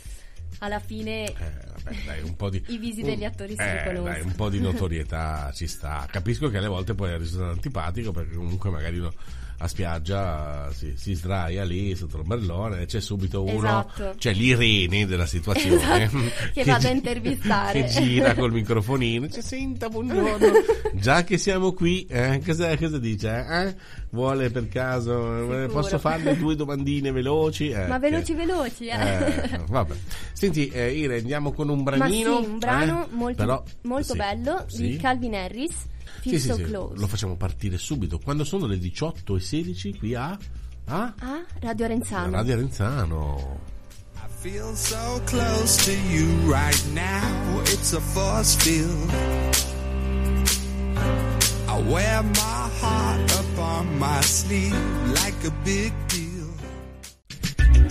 alla 0.59 0.79
fine 0.79 1.25
eh, 1.25 1.33
vabbè, 1.83 1.95
dai, 2.05 2.51
di, 2.51 2.63
I 2.73 2.77
visi 2.77 3.01
un- 3.01 3.07
degli 3.07 3.23
attori 3.23 3.55
si 3.55 3.61
eh, 3.61 3.77
riconoscono. 3.79 4.13
dai, 4.13 4.21
un 4.21 4.35
po' 4.35 4.49
di 4.49 4.59
notorietà 4.61 5.51
ci 5.53 5.65
sta. 5.67 6.07
Capisco 6.11 6.49
che 6.49 6.57
alle 6.57 6.67
volte 6.67 6.93
poi 6.93 7.11
è 7.11 7.17
risultato 7.17 7.51
antipatico 7.51 8.11
perché 8.11 8.35
comunque 8.35 8.69
magari 8.69 8.99
uno 8.99 9.11
a 9.61 9.67
spiaggia 9.67 10.67
eh, 10.69 10.73
si, 10.73 10.93
si 10.95 11.13
sdraia 11.13 11.63
lì 11.63 11.95
sotto 11.95 12.17
l'ombrellone 12.17 12.81
e 12.81 12.85
c'è 12.85 12.99
subito 12.99 13.43
uno, 13.43 13.57
Esatto. 13.57 14.13
c'è 14.17 14.33
l'Irene 14.33 15.05
della 15.05 15.25
situazione 15.25 15.75
Esatto, 15.75 16.17
che 16.53 16.63
vado 16.63 16.87
a 16.87 16.91
intervistare. 16.91 17.83
che 17.83 17.89
gira 17.89 18.33
col 18.33 18.51
microfonino, 18.51 19.25
dice 19.27 19.41
senta 19.41 19.87
buongiorno, 19.89 20.51
già 20.95 21.23
che 21.23 21.37
siamo 21.37 21.73
qui, 21.73 22.05
eh, 22.09 22.41
cosa, 22.45 22.75
cosa 22.77 22.97
dice? 22.97 23.45
eh? 23.49 23.75
Vuole 24.11 24.49
per 24.49 24.67
caso, 24.67 25.37
eh, 25.37 25.61
Sicuro. 25.61 25.67
posso 25.67 25.97
farle 25.99 26.35
due 26.37 26.55
domandine 26.55 27.11
veloci? 27.11 27.69
Eh, 27.69 27.85
Ma 27.87 27.99
che- 27.99 28.09
veloci 28.09 28.33
veloci, 28.33 28.85
eh. 28.87 28.97
eh, 29.53 29.59
vabbè. 29.69 29.95
Senti, 30.33 30.67
eh, 30.69 30.91
Ire, 30.91 31.19
andiamo 31.19 31.51
con 31.53 31.69
un 31.69 31.77
Ma 31.83 31.91
branino. 31.91 32.41
sì, 32.41 32.45
un 32.49 32.57
brano 32.59 33.05
eh? 33.05 33.07
molto, 33.11 33.37
Però- 33.37 33.63
molto 33.83 34.11
sì, 34.11 34.17
bello 34.17 34.65
sì. 34.67 34.87
di 34.89 34.97
Calvin 34.97 35.35
Harris, 35.35 35.73
Feel 36.19 36.39
sì, 36.39 36.47
So 36.47 36.55
sì, 36.55 36.63
Close. 36.63 36.95
lo 36.99 37.07
facciamo 37.07 37.35
partire 37.37 37.77
subito. 37.77 38.19
Quando 38.19 38.43
sono 38.43 38.65
le 38.67 38.77
18 38.77 39.35
e 39.35 39.39
16 39.39 39.97
qui 39.97 40.13
a, 40.15 40.37
a 40.85 41.13
Ah, 41.19 41.43
Radio 41.59 41.85
Arenzano. 41.85 42.31
Radio 42.31 42.53
Arenzano. 42.53 43.59
I 44.15 44.19
feel 44.49 44.73
so 44.75 45.21
close 45.25 45.83
to 45.85 45.91
you 46.13 46.51
right 46.51 46.83
now. 46.93 47.61
It's 47.65 47.93
a 47.93 47.99
force 47.99 48.55
field. 48.57 49.09
I 51.67 51.81
wear 51.89 52.21
my 52.23 52.69
heart 52.81 53.31
up 53.31 53.57
on 53.57 53.97
my 53.97 54.21
sleeve 54.21 54.75
like 55.23 55.45
a 55.47 55.51
big 55.63 55.93
deal. 56.07 56.29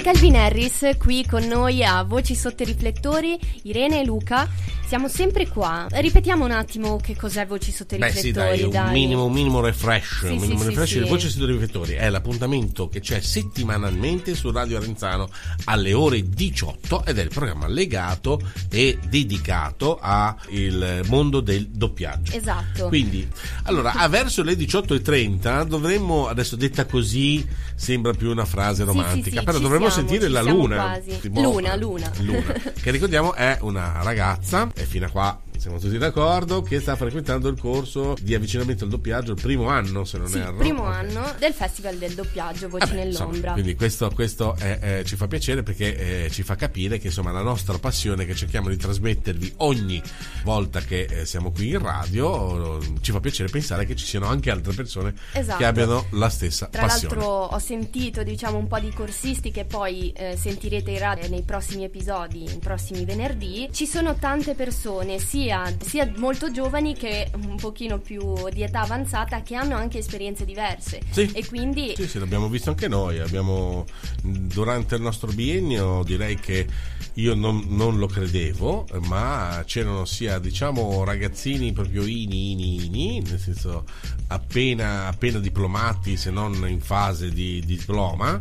Calvin 0.02 0.34
Harris 0.36 0.96
qui 0.98 1.26
con 1.26 1.44
noi 1.46 1.84
a 1.84 2.02
Voci 2.04 2.34
sotto 2.34 2.62
i 2.62 2.66
riflettori, 2.66 3.38
Irene 3.64 4.00
e 4.00 4.04
Luca. 4.04 4.48
Siamo 4.90 5.06
sempre 5.06 5.47
qua. 5.47 5.87
Ripetiamo 5.88 6.44
un 6.44 6.50
attimo 6.50 6.97
che 6.97 7.14
cos'è 7.14 7.47
Voci 7.47 7.70
sotto 7.70 7.94
i 7.94 7.99
Beh 7.99 8.11
sì 8.11 8.32
riflettori. 8.32 8.68
dai, 8.70 8.87
un 8.87 8.90
minimo, 8.90 9.25
un 9.26 9.32
minimo 9.32 9.61
refresh, 9.61 10.18
Sì, 10.23 10.32
un 10.32 10.38
minimo 10.38 10.62
sì, 10.62 10.66
refresh 10.66 10.88
sì. 10.90 11.00
di 11.00 11.09
Voce 11.09 11.28
sui 11.28 11.47
riflettori 11.47 11.92
è 11.92 12.11
l'appuntamento 12.11 12.88
che 12.88 12.99
c'è 12.99 13.20
settimanalmente 13.20 14.35
su 14.35 14.50
Radio 14.50 14.78
Arenzano 14.78 15.28
alle 15.66 15.92
ore 15.92 16.28
18 16.28 17.04
ed 17.04 17.18
è 17.18 17.23
il 17.23 17.28
programma 17.28 17.68
legato 17.68 18.40
e 18.68 18.99
dedicato 19.09 19.97
al 20.02 21.02
mondo 21.06 21.38
del 21.38 21.68
doppiaggio. 21.68 22.32
Esatto. 22.32 22.88
Quindi, 22.88 23.28
allora, 23.66 23.92
a 23.92 24.09
verso 24.09 24.42
le 24.42 24.54
18.30 24.54 25.66
dovremmo, 25.66 26.26
adesso 26.26 26.56
detta 26.56 26.87
così, 26.87 27.47
sembra 27.76 28.12
più 28.12 28.28
una 28.28 28.44
frase 28.44 28.82
romantica, 28.82 29.30
sì, 29.30 29.37
sì, 29.37 29.44
però 29.44 29.61
dovremmo 29.61 29.88
siamo, 29.88 30.09
sentire 30.09 30.28
la 30.28 30.42
luna. 30.42 31.00
Luna, 31.23 31.76
Luna. 31.76 32.11
Luna, 32.18 32.54
che 32.82 32.90
ricordiamo 32.90 33.35
è 33.35 33.56
una 33.61 34.02
ragazza, 34.02 34.68
e 34.80 34.87
fino 34.87 35.06
a 35.06 35.10
qua 35.10 35.40
siamo 35.61 35.79
tutti 35.79 35.99
d'accordo, 35.99 36.62
che 36.62 36.81
sta 36.81 36.97
frequentando 36.97 37.49
il 37.49 37.59
corso 37.61 38.14
di 38.21 38.35
avvicinamento 38.35 38.85
al 38.85 38.90
doppiaggio 38.90 39.33
il 39.33 39.40
primo 39.40 39.69
anno, 39.69 40.05
se 40.05 40.17
non 40.19 40.26
Sì, 40.26 40.38
erro. 40.38 40.57
primo 40.57 40.83
Ok. 40.85 40.93
anno 40.95 41.35
del 41.38 41.52
Festival 41.52 41.97
del 41.97 42.14
doppiaggio 42.14 42.69
Voci 42.69 42.87
Vabbè, 42.88 43.05
insomma, 43.05 43.26
nell'ombra. 43.26 43.52
quindi 43.52 43.75
questo, 43.75 44.11
questo, 44.11 44.57
eh, 44.59 44.79
eh, 44.81 45.05
ci 45.05 45.17
fa 45.17 45.26
piacere 45.26 45.62
perché 45.62 46.25
eh, 46.25 46.31
ci 46.31 46.43
fa 46.43 46.55
capire 46.57 46.99
che 46.99 47.09
insomma 47.09 47.31
la 47.31 47.43
nostra 47.43 47.79
passione 47.79 48.25
che 48.25 48.35
cerchiamo 48.35 48.69
di 48.71 48.76
trasmettervi 48.76 49.55
ogni 49.59 50.02
volta 50.45 50.81
che 50.81 51.02
eh, 51.11 51.26
siamo 51.26 51.50
qui 51.52 51.69
in 51.71 51.79
radio 51.79 52.81
eh, 52.81 52.93
ci 53.02 53.12
fa 53.12 53.21
piacere 53.21 53.50
pensare 53.50 53.85
che 53.85 53.95
ci 53.97 54.07
siano 54.07 54.26
anche 54.26 54.50
altre 54.50 54.73
persone 54.73 55.14
Esatto. 55.33 55.59
che 55.59 55.64
abbiano 55.67 56.07
la 56.12 56.29
stessa 56.31 56.67
Tra 56.67 56.87
passione. 56.87 57.14
l'altro 57.17 57.33
ho 57.55 57.59
sentito 57.59 58.23
diciamo 58.23 58.57
un 58.57 58.67
po' 58.67 58.79
di 58.79 58.90
corsisti 58.93 59.50
che 59.50 59.64
poi 59.67 60.11
eh, 60.12 60.37
sentirete 60.40 60.90
in 60.90 60.99
radio 60.99 61.29
nei 61.29 61.43
prossimi 61.43 61.85
episodi, 61.85 62.45
i 62.45 62.59
prossimi 62.59 63.05
venerdì. 63.05 63.69
Ci 63.73 63.87
sono 63.87 64.14
tante 64.17 64.55
persone, 64.55 65.19
sia, 65.19 65.50
sia 65.85 66.11
molto 66.16 66.50
giovani 66.50 66.95
che 66.95 67.30
un 67.35 67.57
pochino 67.57 67.99
più 67.99 68.49
di 68.50 68.62
età 68.62 68.80
avanzata, 68.80 69.42
che 69.42 69.54
hanno 69.54 69.75
anche 69.75 69.99
esperienze 69.99 70.45
diverse. 70.45 71.00
Sì. 71.11 71.30
E 71.35 71.47
quindi 71.47 71.95
Sì, 71.97 72.07
sì, 72.07 72.19
l'abbiamo 72.19 72.49
visto 72.49 72.71
anche 72.71 72.88
noi. 72.88 73.19
Abbiamo, 73.19 73.85
durante 74.23 74.95
il 74.95 75.02
nostro 75.02 75.33
biennio, 75.33 76.02
direi 76.04 76.37
che 76.37 76.66
io 77.14 77.35
non, 77.35 77.64
non 77.69 77.99
lo 77.99 78.07
credevo, 78.07 78.87
ma 79.07 79.62
c'erano 79.66 80.04
sia, 80.04 80.38
diciamo, 80.38 81.02
ragazzini 81.04 81.73
proprio 81.73 82.04
ini, 82.04 82.52
ini, 82.52 82.85
ini, 82.85 83.21
nel 83.21 83.38
senso 83.40 83.85
appena, 84.28 85.09
appena 85.09 85.38
diplomati, 85.38 86.16
se 86.16 86.30
non 86.30 86.54
in 86.69 86.80
fase 86.80 87.30
di, 87.30 87.61
di 87.64 87.76
diploma, 87.80 88.40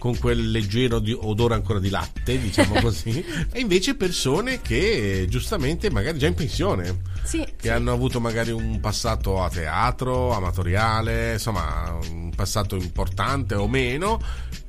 con 0.00 0.16
quel 0.18 0.50
leggero 0.50 1.02
odore 1.20 1.52
ancora 1.52 1.78
di 1.78 1.90
latte, 1.90 2.40
diciamo 2.40 2.80
così, 2.80 3.22
e 3.52 3.60
invece 3.60 3.94
persone 3.94 4.62
che 4.62 5.26
giustamente 5.28 5.90
magari 5.90 6.18
già 6.18 6.26
in 6.26 6.32
pensione, 6.32 7.02
Sì, 7.22 7.46
che 7.54 7.70
hanno 7.70 7.92
avuto 7.92 8.18
magari 8.18 8.50
un 8.50 8.80
passato 8.80 9.42
a 9.42 9.50
teatro, 9.50 10.32
amatoriale, 10.32 11.34
insomma 11.34 11.98
un 12.10 12.32
passato 12.34 12.76
importante 12.76 13.54
o 13.54 13.68
meno, 13.68 14.18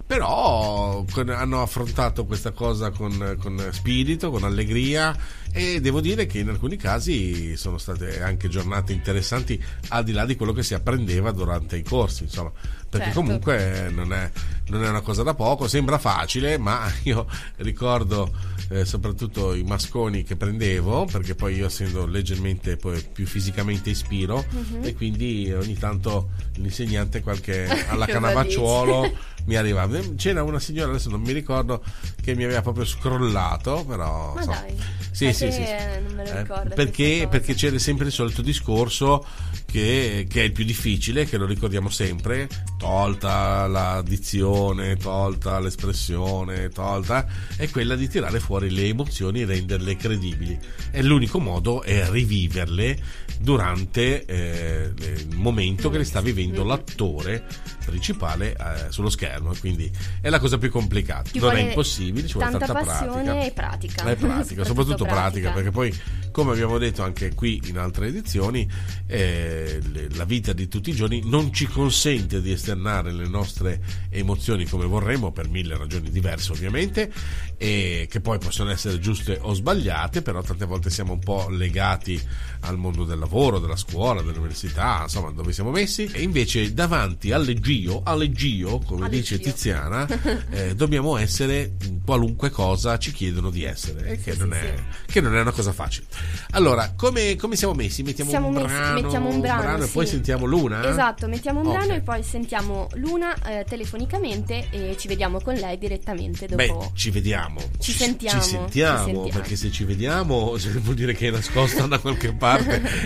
però 0.05 1.05
hanno 1.27 1.61
affrontato 1.61 2.25
questa 2.25 2.51
cosa 2.51 2.91
con, 2.91 3.37
con 3.39 3.69
spirito, 3.71 4.29
con 4.29 4.43
allegria 4.43 5.17
e 5.53 5.79
devo 5.79 6.01
dire 6.01 6.25
che 6.25 6.39
in 6.39 6.49
alcuni 6.49 6.75
casi 6.75 7.55
sono 7.55 7.77
state 7.77 8.21
anche 8.21 8.49
giornate 8.49 8.91
interessanti 8.91 9.63
al 9.87 10.03
di 10.03 10.11
là 10.11 10.25
di 10.25 10.35
quello 10.35 10.51
che 10.51 10.63
si 10.63 10.73
apprendeva 10.73 11.31
durante 11.31 11.77
i 11.77 11.83
corsi, 11.83 12.23
insomma, 12.23 12.51
perché 12.91 13.05
Certo. 13.05 13.21
comunque 13.21 13.89
non 13.89 14.11
è, 14.11 14.29
non 14.67 14.83
è 14.83 14.89
una 14.89 14.99
cosa 14.99 15.23
da 15.23 15.33
poco, 15.33 15.69
sembra 15.69 15.97
facile, 15.97 16.57
ma 16.57 16.91
io 17.03 17.25
ricordo 17.57 18.29
eh, 18.69 18.83
soprattutto 18.83 19.53
i 19.53 19.63
masconi 19.63 20.23
che 20.23 20.35
prendevo, 20.35 21.05
perché 21.05 21.33
poi 21.33 21.55
io 21.55 21.67
essendo 21.67 22.05
leggermente 22.05 22.75
poi 22.75 23.01
più 23.01 23.25
fisicamente 23.25 23.89
ispiro 23.89 24.43
Mhm. 24.51 24.83
e 24.83 24.93
quindi 24.93 25.51
ogni 25.53 25.77
tanto 25.77 26.31
l'insegnante 26.55 27.21
qualche 27.21 27.65
alla 27.87 28.05
canavacciuolo 28.05 29.09
mi 29.45 29.55
arrivava. 29.55 29.97
C'era 30.17 30.43
una 30.43 30.59
signora, 30.59 30.89
adesso 30.91 31.09
non 31.09 31.21
mi 31.21 31.31
ricordo, 31.31 31.81
che 32.21 32.35
mi 32.35 32.43
aveva 32.43 32.61
proprio 32.61 32.83
scrollato, 32.85 33.85
però... 33.87 34.33
Ma 34.33 34.39
insomma, 34.41 34.59
dai, 34.59 34.75
sì, 35.11 35.33
sì, 35.33 35.51
sì. 35.51 35.63
non 36.03 36.13
me 36.15 36.45
lo 36.45 36.61
Eh, 36.63 36.73
perché, 36.75 37.27
perché 37.29 37.53
c'era 37.53 37.77
sempre 37.79 38.07
il 38.07 38.11
solito 38.11 38.41
discorso 38.41 39.25
che, 39.71 40.27
che 40.29 40.41
è 40.41 40.43
il 40.43 40.51
più 40.51 40.65
difficile, 40.65 41.25
che 41.25 41.37
lo 41.37 41.45
ricordiamo 41.45 41.89
sempre, 41.89 42.49
tolta 42.77 43.65
la 43.67 44.03
dizione, 44.05 44.97
tolta 44.97 45.59
l'espressione, 45.59 46.69
tolta, 46.69 47.25
è 47.55 47.69
quella 47.69 47.95
di 47.95 48.09
tirare 48.09 48.41
fuori 48.41 48.69
le 48.69 48.87
emozioni 48.87 49.41
e 49.41 49.45
renderle 49.45 49.95
credibili. 49.95 50.59
E 50.91 51.01
l'unico 51.01 51.39
modo 51.39 51.81
è 51.83 52.09
riviverle 52.09 52.99
durante 53.39 54.25
eh, 54.25 54.91
il 54.99 55.35
momento 55.35 55.89
che 55.89 55.99
le 55.99 56.03
sta 56.03 56.21
vivendo 56.21 56.63
l'attore 56.63 57.47
principale 57.83 58.55
eh, 58.55 58.91
sullo 58.91 59.09
schermo. 59.09 59.53
Quindi 59.59 59.91
è 60.21 60.29
la 60.29 60.39
cosa 60.39 60.57
più 60.57 60.69
complicata. 60.69 61.29
Ci 61.31 61.39
non 61.39 61.55
è 61.55 61.61
impossibile, 61.61 62.27
ci 62.27 62.33
vuole 62.33 62.51
tanta 62.51 62.65
tanta 62.65 62.83
pratica. 62.83 63.43
e 63.43 63.51
pratica. 63.51 64.03
È 64.03 64.15
pratica, 64.15 64.63
soprattutto 64.65 65.05
pratica, 65.05 65.51
perché 65.51 65.71
poi, 65.71 65.97
come 66.31 66.51
abbiamo 66.51 66.77
detto 66.77 67.03
anche 67.03 67.33
qui 67.33 67.61
in 67.65 67.77
altre 67.77 68.07
edizioni, 68.07 68.69
eh, 69.07 69.79
la 70.13 70.25
vita 70.25 70.53
di 70.53 70.67
tutti 70.67 70.91
i 70.91 70.93
giorni 70.93 71.21
non 71.25 71.53
ci 71.53 71.67
consente 71.67 72.41
di 72.41 72.51
esternare 72.51 73.11
le 73.11 73.27
nostre 73.27 73.81
emozioni 74.09 74.65
come 74.65 74.85
vorremmo, 74.85 75.31
per 75.31 75.49
mille 75.49 75.77
ragioni 75.77 76.09
diverse 76.09 76.51
ovviamente, 76.51 77.11
e 77.57 78.07
che 78.09 78.21
poi 78.21 78.39
possono 78.39 78.71
essere 78.71 78.99
giuste 78.99 79.37
o 79.41 79.53
sbagliate, 79.53 80.21
però 80.21 80.41
tante 80.41 80.65
volte 80.65 80.89
siamo 80.89 81.13
un 81.13 81.19
po' 81.19 81.49
legati 81.49 82.19
al 82.61 82.77
mondo 82.77 83.03
del 83.05 83.19
lavoro, 83.19 83.59
della 83.59 83.75
scuola, 83.75 84.21
dell'università, 84.21 84.99
insomma, 85.03 85.31
dove 85.31 85.51
siamo 85.53 85.71
messi, 85.71 86.09
e 86.11 86.21
invece 86.21 86.73
davanti 86.73 87.31
all'eggio, 87.31 88.01
all'eggio, 88.03 88.81
come 88.85 89.09
dice 89.09 89.35
All'eggio. 89.35 89.49
Tiziana, 89.51 90.07
eh, 90.51 90.75
dobbiamo 90.75 91.17
essere 91.17 91.73
qualunque 92.05 92.49
cosa 92.49 92.97
ci 92.97 93.11
chiedono 93.11 93.49
di 93.49 93.63
essere, 93.63 94.09
e 94.11 94.19
che, 94.21 94.33
Sì, 94.33 94.39
non 94.39 94.51
sì, 94.51 94.57
è, 94.65 94.75
che 95.05 95.21
non 95.21 95.35
è 95.35 95.41
una 95.41 95.51
cosa 95.51 95.71
facile. 95.73 96.05
Allora, 96.51 96.93
come, 96.95 97.35
come 97.35 97.55
siamo 97.55 97.73
messi? 97.73 98.03
Mettiamo 98.03 98.29
Siamo 98.29 98.47
un 98.47 98.53
messi- 98.53 98.67
brano, 98.67 99.01
mettiamo 99.01 99.29
un 99.29 99.39
brano, 99.41 99.83
e 99.83 99.87
sì. 99.87 99.91
poi 99.93 100.05
sentiamo 100.07 100.45
l'una? 100.45 100.87
Esatto, 100.89 101.27
mettiamo 101.27 101.59
un 101.61 101.67
Ok. 101.67 101.73
brano 101.75 101.93
e 101.93 102.01
poi 102.01 102.23
sentiamo 102.23 102.87
Luna 102.95 103.33
eh, 103.43 103.65
telefonicamente 103.67 104.67
e 104.69 104.95
ci 104.97 105.07
vediamo 105.07 105.39
con 105.41 105.53
lei 105.55 105.77
direttamente 105.77 106.45
dopo. 106.47 106.55
Beh, 106.55 106.89
ci 106.93 107.09
vediamo. 107.11 107.59
Ci 107.79 107.91
sentiamo, 107.91 108.41
Ci 108.41 108.47
sentiamo, 108.49 108.97
ci 108.97 109.03
sentiamo. 109.13 109.29
perché 109.29 109.55
se 109.55 109.71
ci 109.71 109.83
vediamo 109.83 110.55
vuol 110.81 110.95
dire 110.95 111.13
che 111.13 111.27
è 111.27 111.31
nascosta 111.31 111.85
da 111.87 111.99
qualche 111.99 112.33
parte 112.33 112.49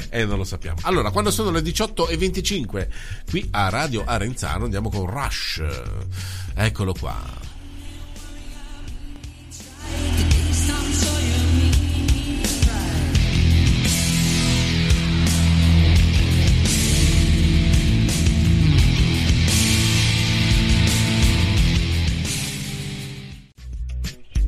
e 0.10 0.26
non 0.26 0.38
lo 0.38 0.44
sappiamo. 0.44 0.80
Allora, 0.84 1.12
quando 1.12 1.32
sono 1.32 1.52
le 1.52 1.62
18.25 1.62 2.88
qui 3.30 3.48
a 3.52 3.70
Radio 3.70 4.04
Arenzano 4.06 4.66
andiamo 4.66 4.90
con 4.90 5.06
Rush. 5.06 5.62
Eccolo 6.56 6.94
qua. 6.94 7.55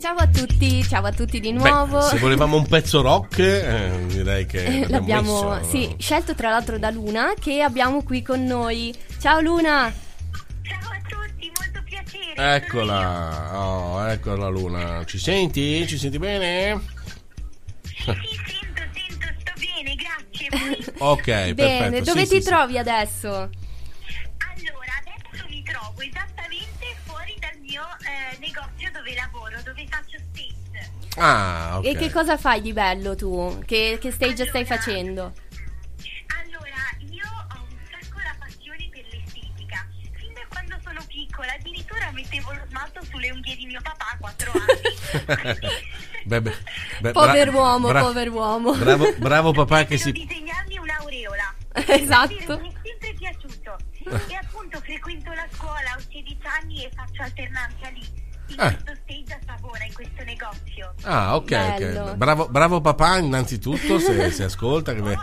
Ciao 0.07 0.15
a 0.19 0.27
tutti, 0.29 0.87
ciao 0.87 1.03
a 1.03 1.11
tutti 1.11 1.41
di 1.41 1.51
nuovo. 1.51 1.97
Beh, 1.97 2.03
se 2.05 2.17
volevamo 2.19 2.55
un 2.55 2.65
pezzo 2.65 3.01
rock, 3.01 3.39
eh, 3.39 4.05
direi 4.07 4.45
che 4.45 4.63
l'abbiamo, 4.87 5.41
L'abbiamo 5.41 5.49
messo. 5.55 5.69
sì, 5.69 5.95
scelto 5.99 6.33
tra 6.33 6.49
l'altro 6.49 6.79
da 6.79 6.89
Luna 6.91 7.33
che 7.37 7.61
abbiamo 7.61 8.01
qui 8.03 8.21
con 8.21 8.45
noi. 8.45 8.95
Ciao 9.19 9.41
Luna! 9.41 9.91
Ciao 10.61 10.91
a 10.91 11.01
tutti, 11.09 11.51
molto 11.59 11.81
piacere. 11.83 12.55
Eccola, 12.55 13.59
oh, 13.59 14.07
eccola 14.07 14.47
Luna. 14.47 15.03
Ci 15.03 15.19
senti? 15.19 15.85
Ci 15.85 15.97
senti 15.97 16.17
bene? 16.19 16.79
Sì, 17.83 17.93
sì, 17.93 18.05
sento, 18.05 18.81
sento, 18.93 19.27
sto 19.39 19.51
bene, 19.59 19.95
grazie. 19.95 20.93
Ok, 20.99 21.25
Bene, 21.25 21.53
perfetto. 21.53 22.03
dove 22.05 22.21
Sì, 22.25 22.29
ti 22.29 22.35
sì, 22.37 22.41
sì. 22.43 22.47
trovi 22.47 22.77
adesso? 22.77 23.49
Dove 29.07 29.15
lavoro, 29.15 29.61
dove 29.63 29.87
faccio 29.89 30.17
stage. 30.31 30.91
Ah, 31.15 31.77
ok. 31.77 31.85
E 31.85 31.95
che 31.95 32.11
cosa 32.11 32.37
fai 32.37 32.61
di 32.61 32.73
bello 32.73 33.15
tu? 33.15 33.61
Che, 33.65 33.97
che 33.99 34.11
stage 34.11 34.45
stai 34.47 34.61
Allora, 34.63 34.75
facendo? 34.75 35.33
Allora, 36.43 36.81
io 37.09 37.25
ho 37.25 37.63
un 37.63 37.77
sacco 37.89 38.19
la 38.19 38.35
passione 38.37 38.89
per 38.91 39.05
l'estetica. 39.11 39.87
Fin 40.13 40.33
da 40.33 40.41
quando 40.49 40.77
sono 40.83 41.01
piccola, 41.07 41.53
addirittura 41.53 42.11
mettevo 42.11 42.51
lo 42.51 42.61
smalto 42.69 43.03
sulle 43.05 43.31
unghie 43.31 43.55
di 43.55 43.65
mio 43.65 43.79
papà 43.81 44.11
a 44.11 44.17
4 44.19 44.51
anni. 44.51 45.75
Beh, 46.27 46.41
beh, 46.41 46.51
beh, 46.99 47.11
bra- 47.11 47.11
Pover'uomo, 47.13 47.87
bra- 47.87 48.01
pover'uomo. 48.01 48.73
Bravo, 48.75 49.13
bravo 49.15 49.51
papà 49.53 49.85
che 49.85 49.95
Devo 49.95 50.01
si... 50.03 50.11
disegnarmi 50.11 50.77
un'aureola. 50.77 51.55
Esatto. 51.87 52.59
Mi 52.59 52.69
è 52.69 52.73
sempre 52.83 53.13
piaciuto. 53.13 53.77
E 54.27 54.35
appunto 54.35 54.79
frequento 54.81 55.31
la 55.33 55.45
scuola, 55.51 55.95
ho 55.97 55.99
16 55.99 56.37
anni 56.61 56.83
e 56.85 56.91
faccio 56.93 57.21
alternanza 57.23 57.89
lì. 57.89 58.05
Eh. 58.49 58.77
stage 59.03 59.33
a 59.33 59.39
Savona, 59.45 59.83
in 59.85 59.93
questo 59.93 60.23
negozio. 60.23 60.93
Ah, 61.03 61.35
ok, 61.35 61.49
Bello. 61.77 62.01
ok. 62.03 62.15
Bravo, 62.15 62.47
bravo 62.49 62.81
papà 62.81 63.17
innanzitutto 63.19 63.99
se, 63.99 64.31
se 64.31 64.43
ascolta, 64.45 64.93
che, 64.93 65.01
Oh, 65.01 65.15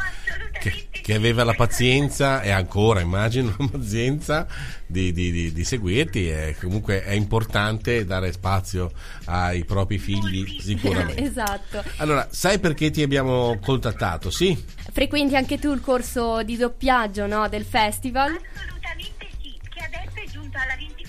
che- 0.61 0.89
che 0.91 1.15
aveva 1.15 1.45
la 1.45 1.53
pazienza 1.55 2.41
e 2.43 2.51
ancora 2.51 3.01
immagino 3.01 3.55
la 3.59 3.67
pazienza 3.69 4.47
di, 4.87 5.13
di- 5.13 5.31
di- 5.33 5.53
di 5.53 5.65
seguirti 5.65 6.31
e 6.31 6.57
comunque 6.61 7.05
è 7.05 7.13
importante 7.13 8.05
dare 8.05 8.33
spazio 8.33 8.93
ai 9.27 9.65
propri 9.65 9.99
figli 9.99 10.61
sicuramente. 10.61 11.21
esatto. 11.25 11.83
Allora, 11.97 12.27
sai 12.31 12.59
perché 12.59 12.91
ti 12.91 13.03
abbiamo 13.03 13.59
contattato? 13.61 14.31
Sì? 14.31 14.63
Frequenti 14.93 15.35
anche 15.37 15.59
tu 15.59 15.73
il 15.73 15.81
corso 15.81 16.43
di 16.43 16.57
doppiaggio 16.57 17.27
no, 17.27 17.49
del 17.49 17.65
festival? 17.65 18.31
Assolutamente 18.55 19.27
sì, 19.43 19.59
che 19.69 19.81
adesso 19.85 20.15
è 20.27 20.31
giunto 20.31 20.57
alla 20.57 20.75
24esima 20.75 21.04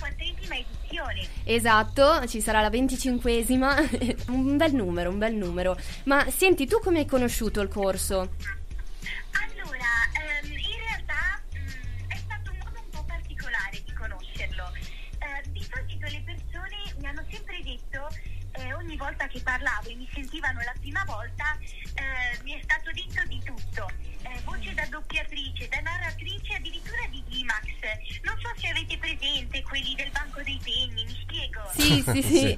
edizione. 0.57 1.27
Esatto, 1.43 2.25
ci 2.27 2.41
sarà 2.41 2.61
la 2.61 2.69
25esima, 2.69 4.27
un 4.31 4.57
bel 4.57 4.73
numero, 4.73 5.09
un 5.09 5.17
bel 5.17 5.33
numero. 5.33 5.77
Ma 6.03 6.25
senti, 6.29 6.65
tu 6.65 6.79
come 6.79 6.99
hai 6.99 7.05
conosciuto 7.05 7.61
il 7.61 7.69
corso? 7.69 8.29
Ogni 18.95 18.97
volta 18.97 19.27
che 19.27 19.41
parlavo 19.41 19.89
e 19.89 19.95
mi 19.95 20.09
sentivano 20.13 20.59
la 20.61 20.73
prima 20.79 21.03
volta, 21.05 21.57
eh, 21.59 22.41
mi 22.43 22.53
è 22.53 22.59
stato 22.63 22.91
detto 22.91 23.21
di 23.27 23.41
tutto. 23.43 23.91
Eh, 24.23 24.41
voce 24.43 24.73
da 24.73 24.85
doppiatrice, 24.85 25.67
da 25.67 25.79
narratrice, 25.81 26.53
addirittura 26.55 27.05
di 27.11 27.21
Dimax. 27.27 27.65
Non 28.23 28.39
so 28.39 28.49
se 28.55 28.69
avete 28.69 28.97
presente 28.97 29.61
quelli 29.63 29.93
del 29.95 30.09
banco 30.11 30.41
dei 30.41 30.59
segni, 30.63 31.03
mi 31.03 31.17
spiego. 31.21 31.61
Sì, 31.75 32.03
sì, 32.07 32.21
sì. 32.21 32.57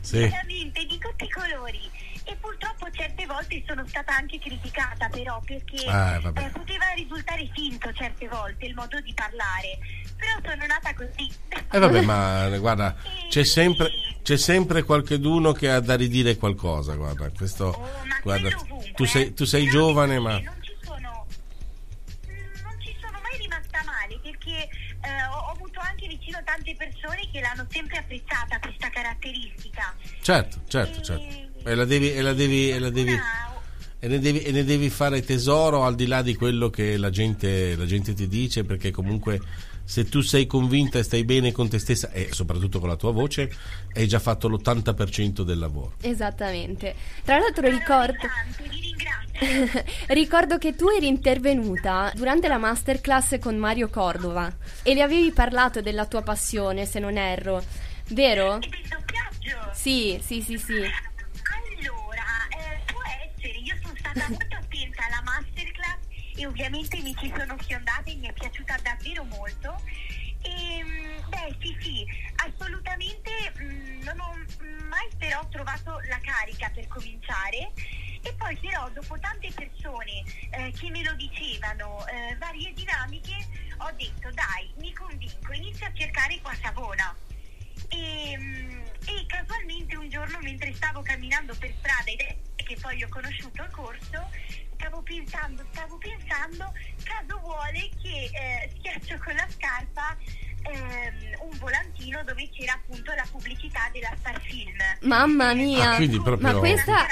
Sì. 0.00 0.18
Veramente 0.20 0.86
di 0.86 0.98
tutti 0.98 1.24
i 1.24 1.28
colori. 1.28 1.90
E 2.24 2.36
purtroppo 2.40 2.88
certe 2.92 3.26
volte 3.26 3.62
sono 3.66 3.84
stata 3.86 4.14
anche 4.14 4.38
criticata 4.38 5.08
però 5.08 5.40
perché 5.44 5.84
Ah, 5.86 6.16
eh, 6.16 6.50
poteva 6.50 6.90
risultare 6.94 7.48
finto 7.52 7.92
certe 7.92 8.28
volte 8.28 8.66
il 8.66 8.74
modo 8.74 9.00
di 9.00 9.12
parlare. 9.14 9.78
Però 10.16 10.52
sono 10.52 10.66
nata 10.66 10.94
così. 10.94 11.30
E 11.72 11.78
vabbè, 11.78 12.00
ma 12.02 12.48
guarda, 12.58 12.94
c'è 13.28 13.42
sempre, 13.44 13.90
c'è 14.22 14.36
sempre 14.36 14.82
qualcheduno 14.82 15.52
che 15.52 15.70
ha 15.70 15.80
da 15.80 15.96
ridire 15.96 16.36
qualcosa, 16.36 16.94
guarda, 16.94 17.30
questo, 17.30 17.66
Oh, 17.66 18.04
ma 18.06 18.18
guarda, 18.22 18.50
tu 18.94 19.04
sei, 19.06 19.26
eh. 19.26 19.32
tu 19.34 19.44
sei 19.44 19.66
giovane, 19.68 20.18
ma... 20.18 20.38
Non 20.40 20.56
ci 20.60 20.76
sono... 20.82 21.26
mm, 22.28 22.62
Non 22.62 22.80
ci 22.80 22.94
sono 23.00 23.18
mai 23.22 23.38
rimasta 23.38 23.82
male 23.84 24.18
perché 24.22 24.68
eh, 25.00 25.24
ho, 25.30 25.36
ho 25.36 25.50
avuto 25.52 25.80
anche 25.80 26.06
vicino 26.06 26.38
tante 26.44 26.74
persone 26.76 27.28
che 27.32 27.40
l'hanno 27.40 27.66
sempre 27.70 27.98
apprezzata 27.98 28.58
questa 28.60 28.90
caratteristica. 28.90 29.94
Certo, 30.20 30.60
certo, 30.68 31.00
certo. 31.00 31.48
E 31.62 31.74
la 31.74 31.84
devi, 31.84 32.12
e 32.12 32.22
la 32.22 32.32
devi, 32.32 32.70
e 32.70 32.78
la 32.78 32.90
devi, 32.90 33.18
e 33.98 34.08
ne 34.08 34.18
devi, 34.18 34.42
e 34.42 34.50
ne 34.50 34.64
devi 34.64 34.88
fare 34.90 35.22
tesoro 35.22 35.84
al 35.84 35.94
di 35.94 36.06
là 36.06 36.22
di 36.22 36.34
quello 36.34 36.70
che 36.70 36.96
la 36.96 37.10
gente, 37.10 37.76
la 37.76 37.86
gente 37.86 38.14
ti 38.14 38.28
dice, 38.28 38.64
perché 38.64 38.90
comunque 38.90 39.40
se 39.90 40.08
tu 40.08 40.20
sei 40.20 40.46
convinta 40.46 41.00
e 41.00 41.02
stai 41.02 41.24
bene 41.24 41.50
con 41.50 41.68
te 41.68 41.80
stessa 41.80 42.12
e 42.12 42.28
soprattutto 42.30 42.78
con 42.78 42.88
la 42.88 42.94
tua 42.94 43.10
voce, 43.10 43.50
hai 43.94 44.06
già 44.06 44.20
fatto 44.20 44.48
l'80% 44.48 45.42
del 45.42 45.58
lavoro. 45.58 45.94
Esattamente. 46.00 46.94
Tra 47.24 47.38
l'altro 47.38 47.68
ricordo... 47.68 48.28
Ricordo 50.08 50.58
che 50.58 50.76
tu 50.76 50.88
eri 50.88 51.06
intervenuta 51.06 52.12
durante 52.14 52.46
la 52.46 52.58
masterclass 52.58 53.38
con 53.38 53.56
Mario 53.56 53.88
Cordova 53.88 54.54
e 54.82 54.92
le 54.92 55.02
avevi 55.02 55.32
parlato 55.32 55.80
della 55.80 56.06
tua 56.06 56.20
passione, 56.22 56.84
se 56.84 56.98
non 56.98 57.16
erro, 57.16 57.62
vero? 58.10 58.58
Sì, 59.72 60.20
sì, 60.22 60.42
sì, 60.42 60.58
sì. 60.58 60.74
Allora, 60.74 62.22
eh, 62.50 62.82
può 62.92 63.00
essere, 63.02 63.58
io 63.58 63.74
sono 63.82 63.94
stata 64.10 64.28
molto 64.28 64.56
attenta 64.56 65.06
alla 65.06 65.22
masterclass 65.22 65.98
e 66.34 66.46
ovviamente 66.46 67.00
mi 67.00 67.14
ci 67.16 67.32
sono 67.36 67.56
fiondata 67.58 68.10
e 68.10 68.16
mi 68.16 68.26
è 68.26 68.32
piaciuta 68.32 68.76
davvero 68.82 69.24
molto. 69.24 69.80
E, 70.42 70.82
mm, 70.82 71.28
beh, 71.28 71.56
sì, 71.60 71.76
sì, 71.80 72.06
assolutamente 72.36 73.30
mm, 73.60 74.02
non 74.02 74.18
ho 74.20 74.34
mai 74.88 75.08
però 75.18 75.46
trovato 75.48 76.00
la 76.08 76.18
carica 76.22 76.70
per 76.70 76.88
cominciare. 76.88 77.72
E 78.22 78.34
poi 78.34 78.54
però 78.56 78.90
dopo 78.90 79.18
tante 79.18 79.50
persone 79.54 80.22
eh, 80.50 80.72
che 80.72 80.90
me 80.90 81.02
lo 81.02 81.14
dicevano, 81.14 82.06
eh, 82.06 82.36
varie 82.36 82.72
dinamiche, 82.74 83.34
ho 83.78 83.90
detto 83.96 84.30
dai, 84.32 84.70
mi 84.76 84.92
convinco, 84.92 85.52
inizio 85.52 85.86
a 85.86 85.92
cercare 85.94 86.38
qua 86.40 86.54
Savona. 86.60 87.16
E, 87.90 88.36
mm, 88.38 88.80
e 89.06 89.26
casualmente 89.26 89.96
un 89.96 90.08
giorno 90.08 90.38
mentre 90.42 90.72
stavo 90.74 91.02
camminando 91.02 91.54
per 91.58 91.72
strada 91.78 92.10
ed 92.10 92.20
è 92.20 92.36
che 92.62 92.76
poi 92.80 93.02
ho 93.02 93.08
conosciuto 93.08 93.62
il 93.62 93.70
corso, 93.70 94.28
stavo 94.76 95.02
pensando, 95.02 95.64
stavo 95.72 95.98
pensando, 95.98 96.72
caso 97.02 97.38
vuole 97.40 97.90
che 98.00 98.30
eh, 98.32 98.70
schiaccio 98.76 99.18
con 99.22 99.34
la 99.34 99.46
scarpa 99.50 100.16
ehm, 100.62 101.50
un 101.50 101.58
volantino 101.58 102.22
dove 102.24 102.48
c'era 102.50 102.74
appunto 102.74 103.12
la 103.12 103.26
pubblicità 103.30 103.90
della 103.92 104.14
Star 104.18 104.40
Film. 104.40 104.76
Mamma 105.00 105.52
mia. 105.54 105.90
Ah, 105.90 105.96
quindi 105.96 106.20
proprio- 106.20 106.52
Ma 106.52 106.58
questa... 106.58 107.06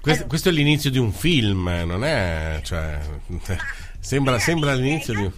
Questo, 0.00 0.26
questo 0.26 0.48
è 0.48 0.52
l'inizio 0.52 0.90
di 0.90 0.96
un 0.98 1.12
film, 1.12 1.68
non 1.84 2.04
è? 2.04 2.60
Cioè, 2.64 3.00
sembra, 4.00 4.38
sembra 4.38 4.72
l'inizio 4.72 5.14
di 5.14 5.24
un 5.24 5.32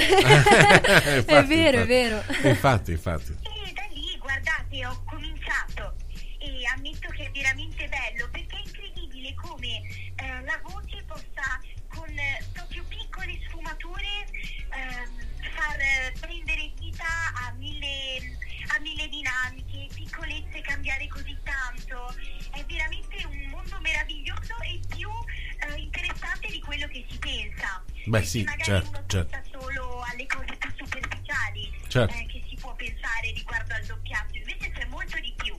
trama 0.00 0.80
Netflix. 0.80 1.24
È 1.24 1.44
vero, 1.44 1.80
è 1.80 1.86
vero. 1.86 2.22
Infatti, 2.42 2.90
infatti. 2.92 3.36
E 3.42 3.72
da 3.72 3.86
lì, 3.92 4.16
guardate, 4.18 4.86
ho 4.86 5.02
cominciato 5.04 5.94
e 6.38 6.66
ammetto 6.74 7.08
che 7.10 7.24
è 7.24 7.30
veramente 7.30 7.88
bello 7.88 8.28
perché 8.30 8.56
è 8.56 8.60
incredibile 8.64 9.34
come 9.34 9.80
eh, 10.16 10.42
la 10.44 10.60
voce 10.62 11.02
possa 11.06 11.60
con 11.88 12.08
eh, 12.10 12.44
proprio 12.52 12.84
piccole 12.88 13.38
sfumature 13.48 14.26
ehm, 14.74 15.24
far 15.54 15.78
eh, 15.78 16.12
prendere 16.20 16.72
vita 16.78 17.04
a 17.34 17.52
mille, 17.56 18.36
a 18.76 18.80
mille 18.80 19.08
dinamiche, 19.08 19.88
piccolezze 19.94 20.60
cambiare 20.60 21.06
così 21.08 21.36
tanto. 21.42 22.14
È 22.50 22.64
veramente 22.66 23.24
un 23.26 23.48
mondo 23.50 23.78
meraviglioso 23.80 24.54
e 24.62 24.80
più 24.94 25.08
eh, 25.08 25.80
interessante 25.80 26.48
di 26.48 26.60
quello 26.60 26.86
che 26.88 27.04
si 27.08 27.18
pensa. 27.18 27.82
Beh, 28.04 28.10
Perché 28.10 28.26
sì, 28.26 28.46
certo, 28.62 29.04
certo. 29.06 29.53
Certo. 31.94 32.14
eh, 32.16 32.26
che 32.26 32.42
si 32.48 32.56
può 32.56 32.74
pensare 32.74 33.30
riguardo 33.32 33.72
al 33.74 33.84
doppiaggio, 33.84 34.36
invece 34.38 34.70
c'è 34.72 34.84
molto 34.86 35.18
di 35.20 35.32
più. 35.36 35.56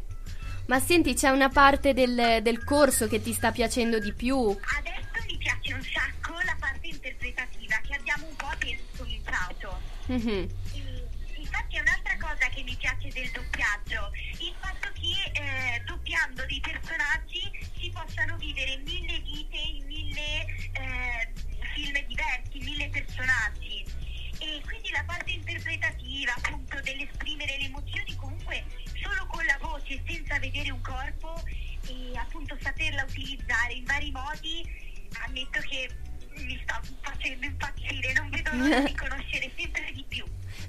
Ma 0.67 0.79
senti, 0.79 1.13
c'è 1.13 1.29
una 1.29 1.47
parte 1.49 1.93
del, 1.93 2.39
del 2.41 2.63
corso 2.63 3.07
che 3.07 3.21
ti 3.21 3.31
sta 3.31 3.51
piacendo 3.51 3.99
di 3.99 4.11
più? 4.11 4.35
Adesso 4.37 5.25
mi 5.27 5.37
piace 5.37 5.73
un 5.73 5.81
sacco 5.83 6.33
la 6.43 6.55
parte 6.59 6.87
interpretativa 6.87 7.77
che 7.87 7.95
abbiamo 7.95 8.27
un 8.27 8.35
po' 8.35 8.47
appena 8.47 8.81
cominciato. 8.97 9.79
Mhm. 10.07 10.49
E- 10.73 11.03
Infatti 11.37 11.75
è 11.77 11.79
un'altra 11.79 12.17
cosa 12.17 12.49
che 12.49 12.63
mi 12.63 12.75
piace 12.75 13.07
del 13.09 13.29
doppiaggio, 13.31 14.11
il 14.39 14.53
fatto 14.59 14.89
che 14.93 15.39
eh, 15.39 15.81
doppiando 15.85 16.43
dei 16.47 16.59
personaggi 16.59 17.49
si 17.79 17.89
possano 17.93 18.35
vivere 18.37 18.75
mille 18.83 19.19
vite 19.19 19.55
in 19.55 19.85
mille 19.85 20.45
eh, 20.73 21.31
film 21.75 21.93
diversi, 22.07 22.59
mille 22.59 22.89
personaggi. 22.89 23.85
E 24.39 24.61
quindi 24.65 24.89
la 24.91 25.03
parte 25.05 25.31
interpretativa, 26.15 26.33
appunto, 26.35 26.79
dell'esprimere 26.81 27.57
le 27.57 27.65
emozioni 27.65 28.15
comunque 28.15 28.63
solo 29.01 29.25
con 29.27 29.45
la 29.45 29.57
voce, 29.59 30.01
senza 30.07 30.39
vedere 30.39 30.71
un 30.71 30.81
corpo 30.81 31.41
e 31.87 32.17
appunto 32.17 32.57
saperla 32.61 33.03
utilizzare 33.03 33.73
in 33.73 33.83
vari 33.83 34.11
modi, 34.11 34.65
ammetto 35.25 35.59
che 35.61 35.89
mi 36.37 36.59
sta 36.63 36.81
facendo 37.01 37.45
impazzire, 37.45 38.13
non 38.13 38.29
vedo 38.29 38.51
l'ora 38.53 38.79
di 38.79 38.95
conoscere 38.95 39.49
più. 39.49 39.64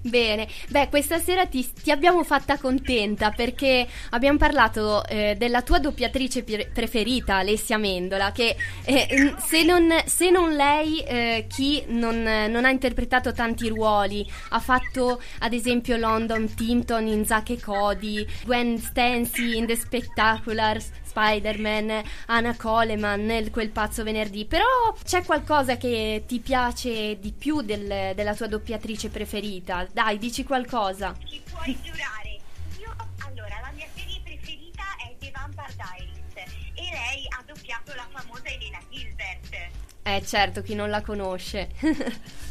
Bene, 0.06 0.46
beh, 0.68 0.88
questa 0.88 1.18
sera 1.18 1.46
ti, 1.46 1.68
ti 1.82 1.90
abbiamo 1.90 2.22
fatta 2.22 2.58
contenta 2.58 3.32
perché 3.32 3.84
abbiamo 4.10 4.38
parlato 4.38 5.04
eh, 5.04 5.34
della 5.36 5.62
tua 5.62 5.80
doppiatrice 5.80 6.44
pre- 6.44 6.70
preferita, 6.72 7.38
Alessia 7.38 7.76
Mendola, 7.76 8.30
che 8.30 8.54
eh, 8.84 9.34
se, 9.44 9.64
non, 9.64 9.88
se 10.04 10.30
non 10.30 10.54
lei, 10.54 11.00
eh, 11.00 11.46
chi 11.48 11.82
non, 11.88 12.22
non 12.22 12.64
ha 12.64 12.70
interpretato 12.70 13.32
tanti 13.32 13.66
ruoli, 13.68 14.24
ha 14.50 14.60
fatto 14.60 15.20
ad 15.40 15.52
esempio 15.52 15.96
London 15.96 16.54
Timpton 16.54 17.08
in 17.08 17.26
Zack 17.26 17.50
e 17.50 17.60
Cody, 17.60 18.24
Gwen 18.44 18.78
Stacy 18.78 19.56
in 19.56 19.66
The 19.66 19.74
Spectaculars, 19.74 20.90
Spider-Man, 21.20 22.02
Anna 22.26 22.55
Coleman 22.57 23.24
nel 23.24 23.50
Quel 23.50 23.70
pazzo 23.70 24.02
venerdì, 24.02 24.44
però 24.44 24.66
c'è 25.02 25.24
qualcosa 25.24 25.79
che 25.79 26.24
ti 26.26 26.40
piace 26.40 27.18
di 27.18 27.33
più 27.33 27.62
del- 27.62 28.12
della 28.14 28.35
tua 28.35 28.46
doppiatrice 28.48 29.09
preferita? 29.09 29.87
Dai, 29.90 30.18
dici 30.18 30.44
qualcosa. 30.44 31.16
Ci 31.26 31.40
puoi 31.50 31.74
giurare. 31.83 32.38
Io, 32.79 32.94
allora, 33.26 33.59
la 33.62 33.70
mia 33.74 33.87
serie 33.94 34.20
preferita 34.22 34.83
è 35.02 35.14
The 35.18 35.31
Vampire 35.35 35.74
Diaries 35.74 36.52
e 36.74 36.83
lei 36.83 37.26
ha 37.31 37.42
doppiato 37.46 37.94
la 37.94 38.07
famosa 38.12 38.44
Elena 38.48 38.79
Gilbert. 38.90 39.70
Eh 40.02 40.22
certo, 40.24 40.61
chi 40.61 40.74
non 40.74 40.90
la 40.90 41.00
conosce. 41.00 41.70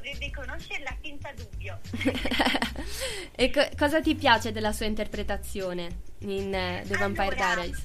dovrebbe 0.00 0.30
conoscerla 0.30 0.96
senza 1.02 1.30
dubbio. 1.32 1.78
e 3.36 3.50
co- 3.50 3.68
cosa 3.76 4.00
ti 4.00 4.14
piace 4.14 4.50
della 4.50 4.72
sua 4.72 4.86
interpretazione 4.86 6.00
in 6.20 6.52
eh, 6.54 6.82
The 6.86 6.96
Vampire 6.96 7.34
Allora, 7.36 7.54
Diaries? 7.54 7.84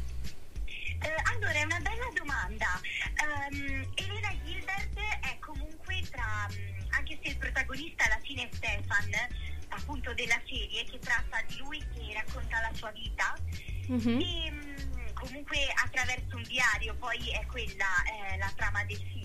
Eh, 1.01 1.13
allora, 1.33 1.51
è 1.53 1.63
una 1.63 1.79
bella 1.79 2.07
domanda. 2.15 2.79
Ehm, 3.21 3.91
Elena 3.95 4.33
Gilbert 4.45 4.97
è 5.21 5.37
comunque 5.39 6.01
tra, 6.09 6.47
mm, 6.51 6.79
anche 6.91 7.19
se 7.21 7.29
il 7.29 7.37
protagonista 7.37 8.05
alla 8.05 8.19
fine 8.23 8.43
è 8.43 8.49
Stefan, 8.53 9.11
appunto 9.69 10.13
della 10.13 10.39
serie, 10.47 10.85
che 10.85 10.97
tratta 10.99 11.41
di 11.47 11.57
lui 11.57 11.79
che 11.93 12.13
racconta 12.13 12.61
la 12.61 12.71
sua 12.73 12.91
vita, 12.91 13.35
Mhm. 13.87 14.19
e 14.19 14.51
mm, 14.51 15.07
comunque 15.13 15.57
attraverso 15.83 16.35
un 16.37 16.43
diario, 16.43 16.95
poi 16.95 17.29
è 17.31 17.45
quella 17.45 17.85
eh, 18.31 18.37
la 18.37 18.51
trama 18.55 18.83
del 18.85 18.97
film. 18.97 19.23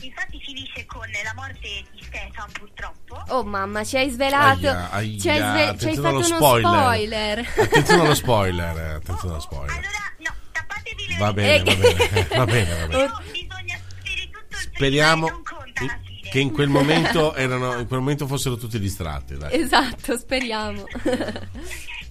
Infatti 0.00 0.38
finisce 0.40 0.84
con 0.86 1.00
la 1.24 1.32
morte 1.34 1.84
di 1.92 2.02
Stefan 2.02 2.50
purtroppo. 2.52 3.22
Oh 3.28 3.44
mamma, 3.44 3.82
ci 3.84 3.96
hai 3.96 4.10
svelato. 4.10 4.68
Aia, 4.68 4.90
aia, 4.90 5.18
ci 5.18 5.28
hai, 5.28 5.36
sve- 5.38 5.38
ci 5.38 5.38
hai 5.38 5.68
attenzione 5.68 5.94
fatto 6.08 6.16
uno 6.16 6.22
spoiler. 6.36 7.44
spoiler. 7.44 7.64
Attenzione 7.66 8.02
allo 8.02 8.14
spoiler, 8.14 8.76
eh, 8.76 8.90
attenzione 8.92 9.30
allo 9.34 9.40
spoiler. 9.40 9.70
Allora, 9.76 9.88
no, 10.18 10.34
tappatevi 10.52 11.06
le 11.08 11.16
Va 11.16 11.32
bene, 11.32 11.62
va 11.64 11.74
bene, 11.74 12.28
va 12.36 12.44
bene, 12.44 12.74
va 12.74 12.86
bene. 12.86 12.86
Però 12.86 13.20
bisogna 13.32 13.78
sapere 13.88 14.30
tutto 14.30 14.56
il 14.56 14.70
Speriamo 14.74 15.26
prima 15.26 15.36
non 15.36 15.42
conta 15.58 15.80
alla 15.80 16.00
fine. 16.04 16.30
che 16.30 16.38
in 16.40 16.52
quel 16.52 16.68
momento 16.68 17.34
erano, 17.34 17.78
in 17.78 17.86
quel 17.86 17.98
momento 18.00 18.26
fossero 18.26 18.56
tutti 18.56 18.78
distratti, 18.78 19.36
dai. 19.36 19.58
esatto, 19.60 20.16
speriamo. 20.18 20.84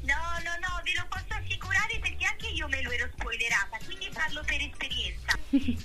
No, 0.05 0.13
no, 0.43 0.51
no, 0.61 0.81
ve 0.83 0.91
lo 0.95 1.05
posso 1.09 1.25
assicurare 1.41 1.97
perché 1.99 2.25
anche 2.25 2.47
io 2.49 2.67
me 2.67 2.81
lo 2.83 2.91
ero 2.91 3.09
spoilerata, 3.17 3.77
quindi 3.85 4.07
parlo 4.13 4.41
per 4.45 4.61
esperienza. 4.61 5.33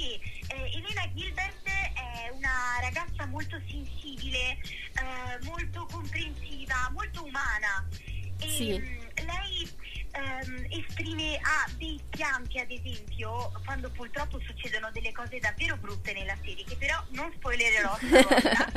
che 0.00 0.20
eh, 0.48 0.70
Elena 0.76 1.06
Gilbert 1.14 1.62
è 1.68 2.30
una 2.32 2.78
ragazza 2.80 3.26
molto 3.26 3.60
sensibile, 3.68 4.52
eh, 4.52 5.44
molto 5.44 5.86
comprensiva, 5.90 6.88
molto 6.92 7.24
umana. 7.24 7.86
E, 8.40 8.48
Sì. 8.48 8.78
mm, 8.78 9.26
lei 9.26 9.70
ehm, 10.12 10.66
esprime 10.70 11.36
ha 11.42 11.68
dei 11.76 12.00
pianti, 12.08 12.58
ad 12.58 12.70
esempio, 12.70 13.52
quando 13.64 13.90
purtroppo 13.90 14.40
succedono 14.40 14.90
delle 14.92 15.12
cose 15.12 15.38
davvero 15.38 15.76
brutte 15.76 16.12
nella 16.14 16.36
serie, 16.42 16.64
che 16.64 16.76
però 16.76 17.02
non 17.10 17.30
spoilererò 17.36 17.96
stavolta. 18.00 18.72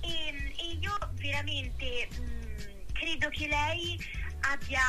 E, 0.00 0.52
e 0.58 0.78
io 0.78 0.96
veramente 1.14 2.08
mh, 2.12 2.92
credo 2.92 3.28
che 3.30 3.46
lei 3.48 3.98
abbia 4.42 4.82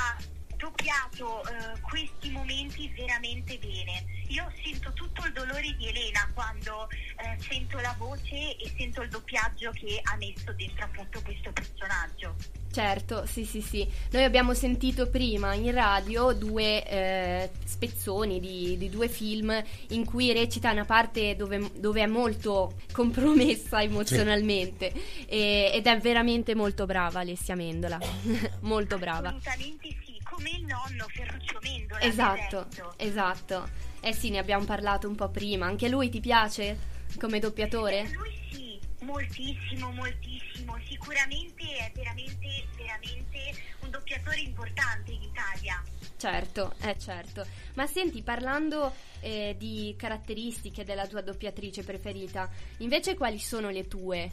doppiato 0.65 1.43
eh, 1.43 1.79
questi 1.81 2.31
momenti 2.31 2.91
veramente 2.95 3.57
bene. 3.59 4.03
io 4.29 4.51
sento 4.63 4.91
tutto 4.93 5.23
il 5.25 5.33
dolore 5.33 5.75
di 5.77 5.87
Elena 5.87 6.27
quando 6.33 6.89
eh, 6.89 7.37
sento 7.39 7.77
la 7.79 7.93
voce 7.99 8.57
e 8.57 8.73
sento 8.75 9.03
il 9.03 9.09
doppiaggio 9.09 9.69
che 9.71 9.99
ha 10.01 10.15
messo 10.15 10.51
dentro 10.53 10.85
appunto 10.85 11.21
questo 11.21 11.51
personaggio. 11.51 12.35
Certo, 12.75 13.25
sì, 13.25 13.45
sì, 13.45 13.61
sì. 13.61 13.87
Noi 14.11 14.25
abbiamo 14.25 14.53
sentito 14.53 15.07
prima 15.09 15.53
in 15.53 15.71
radio 15.71 16.33
due 16.33 16.85
eh, 16.85 17.51
spezzoni 17.63 18.41
di, 18.41 18.75
di 18.77 18.89
due 18.89 19.07
film 19.07 19.63
in 19.91 20.03
cui 20.03 20.33
recita 20.33 20.71
una 20.71 20.83
parte 20.83 21.37
dove, 21.37 21.71
dove 21.75 22.01
è 22.01 22.05
molto 22.05 22.73
compromessa 22.91 23.81
emozionalmente 23.81 24.91
e- 25.25 25.71
ed 25.73 25.87
è 25.87 25.97
veramente 25.99 26.53
molto 26.53 26.85
brava 26.85 27.21
Alessia 27.21 27.55
Mendola, 27.55 27.97
molto 28.61 28.97
brava. 28.97 29.29
Assolutamente 29.29 29.95
sì, 30.03 30.04
come 30.35 30.49
il 30.49 30.65
nonno 30.65 31.07
Ferruccio 31.07 31.59
Mendola. 31.61 32.01
Esatto, 32.01 32.67
esatto. 32.97 33.69
Eh 34.01 34.13
sì, 34.13 34.29
ne 34.29 34.39
abbiamo 34.39 34.65
parlato 34.65 35.07
un 35.07 35.15
po' 35.15 35.29
prima. 35.29 35.65
Anche 35.65 35.87
lui 35.87 36.09
ti 36.09 36.19
piace 36.19 36.77
come 37.17 37.39
doppiatore? 37.39 38.09
Lui 38.11 38.37
sì, 38.51 38.79
moltissimo, 39.01 39.91
moltissimo. 39.91 40.77
Sicuramente 40.87 41.63
è 41.77 41.91
veramente, 41.95 42.67
veramente 42.75 43.63
un 43.79 43.89
doppiatore 43.89 44.41
importante 44.41 45.11
in 45.11 45.21
Italia. 45.21 45.81
Certo, 46.17 46.73
eh 46.81 46.97
certo. 46.99 47.45
Ma 47.75 47.87
senti, 47.87 48.21
parlando 48.21 48.93
eh, 49.21 49.55
di 49.57 49.95
caratteristiche 49.97 50.83
della 50.83 51.07
tua 51.07 51.21
doppiatrice 51.21 51.83
preferita, 51.83 52.49
invece 52.79 53.15
quali 53.15 53.39
sono 53.39 53.69
le 53.69 53.87
tue? 53.87 54.29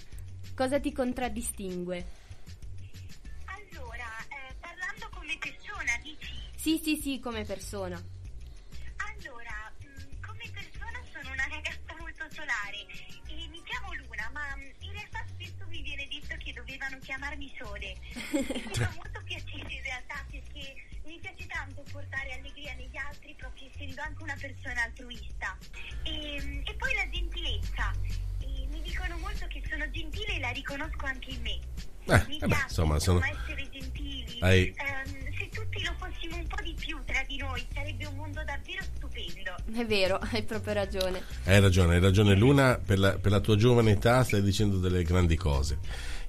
Cosa 0.54 0.80
ti 0.80 0.92
contraddistingue? 0.92 2.20
Sì, 6.62 6.80
sì, 6.80 6.94
sì, 6.96 7.18
come 7.18 7.44
persona. 7.44 7.96
Allora, 7.96 9.72
mh, 9.80 10.24
come 10.24 10.48
persona 10.52 11.00
sono 11.12 11.32
una 11.32 11.46
ragazza 11.50 11.96
molto 11.98 12.24
solare 12.30 12.86
e 13.26 13.48
mi 13.50 13.60
chiamo 13.64 13.92
Luna, 13.94 14.30
ma 14.32 14.54
mh, 14.54 14.84
in 14.84 14.92
realtà 14.92 15.24
spesso 15.34 15.66
mi 15.66 15.82
viene 15.82 16.06
detto 16.06 16.36
che 16.38 16.52
dovevano 16.52 16.98
chiamarmi 17.00 17.52
Sole. 17.58 17.96
Mi 18.30 18.74
fa 18.74 18.92
molto 18.94 19.20
piacere 19.24 19.72
in 19.72 19.82
realtà 19.82 20.24
perché 20.30 20.74
mi 21.04 21.18
piace 21.18 21.46
tanto 21.46 21.82
portare 21.90 22.32
allegria 22.34 22.74
negli 22.74 22.96
altri 22.96 23.34
proprio 23.34 23.68
essendo 23.74 24.00
anche 24.02 24.22
una 24.22 24.36
persona 24.40 24.82
altruista. 24.84 25.58
E, 26.04 26.40
mh, 26.40 26.62
e 26.64 26.74
poi 26.76 26.94
la 26.94 27.08
gentilezza. 27.10 27.90
E 28.38 28.66
mi 28.70 28.80
dicono 28.82 29.18
molto 29.18 29.48
che 29.48 29.60
sono 29.68 29.90
gentile 29.90 30.34
e 30.36 30.38
la 30.38 30.50
riconosco 30.50 31.06
anche 31.06 31.30
in 31.30 31.40
me. 31.42 31.58
Eh, 32.04 32.24
mi 32.26 32.38
vabbè, 32.38 32.46
piace 32.46 32.62
insomma, 32.66 32.98
sono- 33.00 33.24
essere 33.24 33.68
gentili. 33.68 34.38
Hai- 34.40 34.72
se 34.76 35.31
tutti 35.52 35.82
lo 35.84 35.92
fossimo 35.98 36.36
un 36.36 36.46
po' 36.46 36.62
di 36.62 36.74
più 36.78 36.98
tra 37.04 37.22
di 37.26 37.36
noi 37.36 37.64
sarebbe 37.74 38.06
un 38.06 38.16
mondo 38.16 38.40
davvero 38.44 38.82
stupendo. 38.96 39.54
È 39.80 39.84
vero, 39.86 40.18
hai 40.32 40.42
proprio 40.42 40.72
ragione. 40.74 41.22
Hai 41.44 41.60
ragione, 41.60 41.94
hai 41.94 42.00
ragione 42.00 42.34
Luna, 42.34 42.80
per 42.84 42.98
la, 42.98 43.18
per 43.18 43.30
la 43.30 43.40
tua 43.40 43.56
giovane 43.56 43.92
età 43.92 44.24
stai 44.24 44.42
dicendo 44.42 44.78
delle 44.78 45.02
grandi 45.04 45.36
cose. 45.36 45.78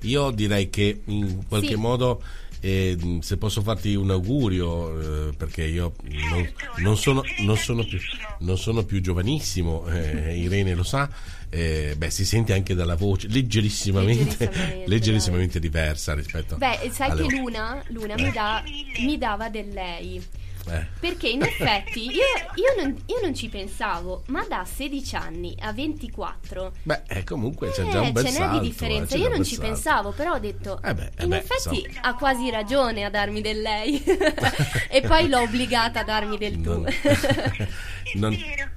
Io 0.01 0.31
direi 0.31 0.69
che 0.69 1.01
in 1.05 1.47
qualche 1.47 1.67
Sì. 1.69 1.75
modo, 1.75 2.21
eh, 2.65 3.17
se 3.19 3.35
posso 3.35 3.61
farti 3.61 3.93
un 3.93 4.09
augurio, 4.09 5.27
eh, 5.27 5.33
perché 5.33 5.63
io 5.65 5.95
non, 6.29 6.49
non 6.77 6.95
sono, 6.97 7.21
non 7.39 7.57
sono 7.57 7.83
più, 7.83 7.99
non 8.39 8.57
sono 8.57 8.85
più 8.85 9.01
giovanissimo, 9.01 9.85
eh, 9.89 10.39
Irene 10.39 10.73
lo 10.73 10.83
sa, 10.83 11.09
eh, 11.49 11.93
beh, 11.97 12.09
si 12.09 12.23
sente 12.23 12.53
anche 12.53 12.73
dalla 12.73 12.95
voce 12.95 13.27
leggerissimamente, 13.27 14.45
Leggerissimamente, 14.45 14.87
leggerissimamente 14.87 15.59
diversa 15.59 16.13
rispetto 16.13 16.55
Beh, 16.55 16.89
sai 16.89 17.13
che 17.17 17.35
Luna, 17.35 17.83
Luna 17.89 18.15
mi, 18.15 18.31
dà- 18.31 18.63
mi 18.99 19.17
dava 19.17 19.49
del 19.49 19.67
lei. 19.67 20.23
Eh. 20.69 20.85
Perché 20.99 21.29
in 21.29 21.41
effetti 21.43 22.05
io, 22.05 22.11
io 22.55 22.81
non, 22.83 22.95
io 23.05 23.19
non 23.21 23.33
ci 23.35 23.49
pensavo, 23.49 24.23
ma 24.27 24.45
da 24.47 24.65
16 24.65 25.15
anni 25.15 25.55
a 25.59 25.71
24 25.73 26.73
Beh, 26.83 27.01
eh, 27.07 27.23
comunque 27.23 27.69
c'è 27.71 27.83
già 27.89 28.01
Eh, 28.01 28.05
un 28.07 28.11
bel 28.11 28.23
ce 28.25 28.31
n'è 28.31 28.37
salto. 28.37 28.59
di 28.59 28.65
eh, 28.65 28.69
differenza. 28.69 29.17
Io 29.17 29.29
non 29.29 29.43
ci 29.43 29.55
salto. 29.55 29.69
pensavo, 29.71 30.11
però 30.11 30.33
ho 30.33 30.39
detto: 30.39 30.81
Eh 30.83 30.93
beh, 30.93 31.11
eh 31.17 31.23
in 31.23 31.29
beh, 31.29 31.37
effetti 31.37 31.81
insomma. 31.85 32.01
ha 32.07 32.15
quasi 32.15 32.49
ragione 32.49 33.03
a 33.03 33.09
darmi 33.09 33.41
del 33.41 33.61
lei. 33.61 34.01
e 34.89 35.01
poi 35.01 35.27
l'ho 35.27 35.41
obbligata 35.41 35.99
a 36.01 36.03
darmi 36.03 36.37
del 36.37 36.61
tu. 36.61 36.69
Non- 36.71 36.85
È 36.93 37.67
Non- 38.15 38.31
vero. 38.35 38.69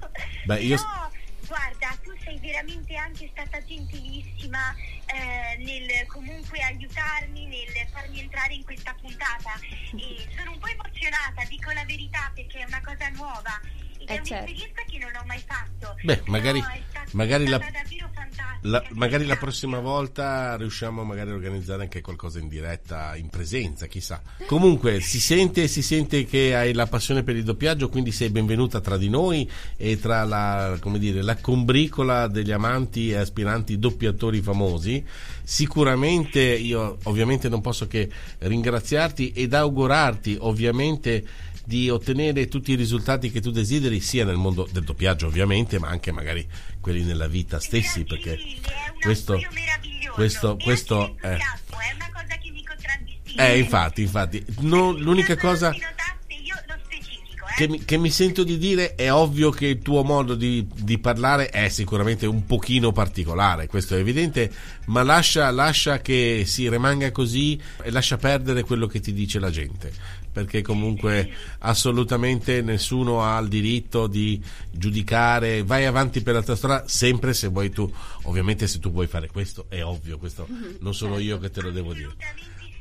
Beh, 0.45 0.59
io- 0.61 0.75
Però, 0.77 1.09
guarda, 1.47 1.95
tu 2.03 2.11
sei 2.23 2.39
veramente 2.39 2.95
anche 2.95 3.29
stata 3.31 3.63
gentilissima 3.65 4.73
eh, 5.07 5.57
nel 5.57 6.05
comunque 6.07 6.61
aiutarmi, 6.61 7.47
nel 7.47 7.87
farmi 7.91 8.19
entrare 8.19 8.53
in 8.53 8.63
questa 8.63 8.93
puntata. 8.99 9.53
E 9.95 10.27
sono 10.35 10.51
un 10.51 10.59
po' 10.59 10.67
emozionata, 10.67 11.43
dico 11.47 11.71
la 11.71 11.85
verità, 11.85 12.31
perché 12.33 12.59
è 12.59 12.65
una 12.65 12.81
cosa 12.81 13.07
nuova. 13.09 13.59
Ed 14.09 14.15
Eh, 14.15 14.21
è 14.21 14.23
certo. 14.23 14.43
un'esperienza 14.51 14.81
che 14.87 14.97
non 14.99 15.09
ho 15.21 15.25
mai 15.25 15.41
fatto. 15.45 15.95
Beh, 16.03 16.21
magari- 16.27 16.59
è 16.61 16.81
magari 17.11 17.45
è 17.45 17.49
la- 17.49 17.57
stata 17.57 17.71
davvero 17.83 18.09
fantastica. 18.13 18.45
La- 18.61 18.83
magari 18.91 19.25
la 19.25 19.35
prossima 19.35 19.79
volta 19.79 20.55
riusciamo 20.55 21.03
magari 21.03 21.29
a 21.29 21.33
organizzare 21.33 21.83
anche 21.83 22.01
qualcosa 22.01 22.39
in 22.39 22.47
diretta, 22.47 23.15
in 23.15 23.29
presenza, 23.29 23.85
chissà. 23.87 24.21
Comunque 24.45 24.99
si 25.01 25.19
sente, 25.19 25.67
si 25.67 25.81
sente 25.81 26.25
che 26.25 26.55
hai 26.55 26.73
la 26.73 26.87
passione 26.87 27.23
per 27.23 27.35
il 27.35 27.43
doppiaggio, 27.43 27.89
quindi 27.89 28.11
sei 28.11 28.29
benvenuta 28.29 28.79
tra 28.81 28.97
di 28.97 29.09
noi 29.09 29.49
e 29.77 29.99
tra 29.99 30.23
la, 30.23 30.77
come 30.79 30.99
dire, 30.99 31.21
la 31.21 31.35
combricola 31.37 32.27
degli 32.27 32.51
amanti 32.51 33.11
e 33.11 33.17
aspiranti 33.17 33.77
doppiatori 33.77 34.41
famosi. 34.41 35.05
Sicuramente 35.43 36.41
io 36.41 36.97
ovviamente 37.03 37.49
non 37.49 37.61
posso 37.61 37.87
che 37.87 38.09
ringraziarti 38.39 39.31
ed 39.31 39.53
augurarti 39.53 40.37
ovviamente 40.39 41.25
di 41.67 41.89
ottenere 41.89 42.47
tutti 42.47 42.71
i 42.71 42.75
risultati 42.75 43.29
che 43.29 43.41
tu 43.41 43.51
desideri 43.51 43.99
sia 43.99 44.23
nel 44.23 44.37
mondo 44.37 44.65
del 44.71 44.85
doppiaggio 44.85 45.27
ovviamente 45.27 45.79
ma 45.79 45.89
anche 45.89 46.13
magari 46.13 46.47
quelli 46.79 47.03
nella 47.03 47.27
vita 47.27 47.59
stessi 47.59 48.05
perché 48.05 48.39
questo 49.01 49.37
questo 50.13 50.55
questo 50.63 51.17
è 51.19 51.35
contraddistingue. 52.63 53.49
eh 53.49 53.57
infatti 53.57 54.01
infatti 54.01 54.45
no, 54.59 54.93
l'unica 54.93 55.35
cosa 55.35 55.71
eh. 55.71 55.79
che 57.57 57.67
mi, 57.67 57.83
che 57.83 57.97
mi 57.97 58.11
sento 58.11 58.45
di 58.45 58.57
dire 58.57 58.95
è 58.95 59.11
ovvio 59.11 59.49
che 59.49 59.65
il 59.65 59.79
tuo 59.79 60.03
modo 60.03 60.35
di, 60.35 60.65
di 60.73 60.99
parlare 60.99 61.49
è 61.49 61.67
sicuramente 61.67 62.25
un 62.27 62.45
pochino 62.45 62.91
particolare, 62.91 63.65
questo 63.65 63.95
è 63.95 63.99
evidente, 63.99 64.51
ma 64.85 65.01
lascia, 65.01 65.49
lascia 65.49 65.99
che 65.99 66.43
si 66.45 66.69
rimanga 66.69 67.11
così 67.11 67.59
e 67.81 67.89
lascia 67.89 68.17
perdere 68.17 68.61
quello 68.61 68.85
che 68.85 68.99
ti 68.99 69.11
dice 69.11 69.39
la 69.39 69.49
gente, 69.49 69.91
perché 70.37 70.61
comunque 70.61 71.31
assolutamente 71.59 72.61
nessuno 72.61 73.23
ha 73.23 73.39
il 73.39 73.47
diritto 73.47 74.05
di 74.05 74.39
giudicare, 74.69 75.63
vai 75.63 75.85
avanti 75.85 76.21
per 76.21 76.35
la 76.35 76.43
tua 76.43 76.55
strada, 76.55 76.87
sempre 76.87 77.33
se 77.33 77.47
vuoi 77.47 77.71
tu, 77.71 77.91
ovviamente 78.23 78.67
se 78.67 78.77
tu 78.77 78.91
vuoi 78.91 79.07
fare 79.07 79.29
questo, 79.29 79.65
è 79.67 79.83
ovvio, 79.83 80.19
questo 80.19 80.47
non 80.81 80.93
sono 80.93 81.17
io 81.17 81.39
che 81.39 81.49
te 81.49 81.61
lo 81.61 81.71
devo 81.71 81.91
dire. 81.93 82.13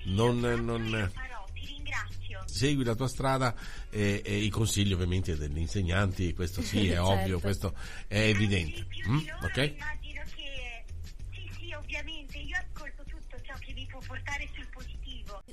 Non- 0.05 0.39
non- 0.39 1.11
segui 2.45 2.85
la 2.85 2.95
tua 2.95 3.09
strada 3.09 3.55
e, 3.89 4.21
e 4.23 4.37
i 4.37 4.51
consigli 4.51 4.93
ovviamente 4.93 5.35
degli 5.37 5.57
insegnanti, 5.59 6.35
questo 6.35 6.61
sì 6.61 6.89
è 6.89 6.97
Certo. 6.97 7.09
ovvio, 7.09 7.41
questo 7.41 7.75
è 8.07 8.19
evidente. 8.21 8.87
Mm? 9.09 9.17
Ok? 9.43 9.57
Immagino 9.57 10.23
che 10.35 10.85
sì, 11.33 11.51
sì, 11.59 11.73
ovviamente, 11.73 12.37
io 12.39 12.57
ascolto 12.59 13.03
tutto 13.09 13.37
ciò 13.43 13.55
che 13.61 13.73
vi 13.73 13.87
può 13.91 14.01
portare 14.07 14.47
sul. 14.55 14.66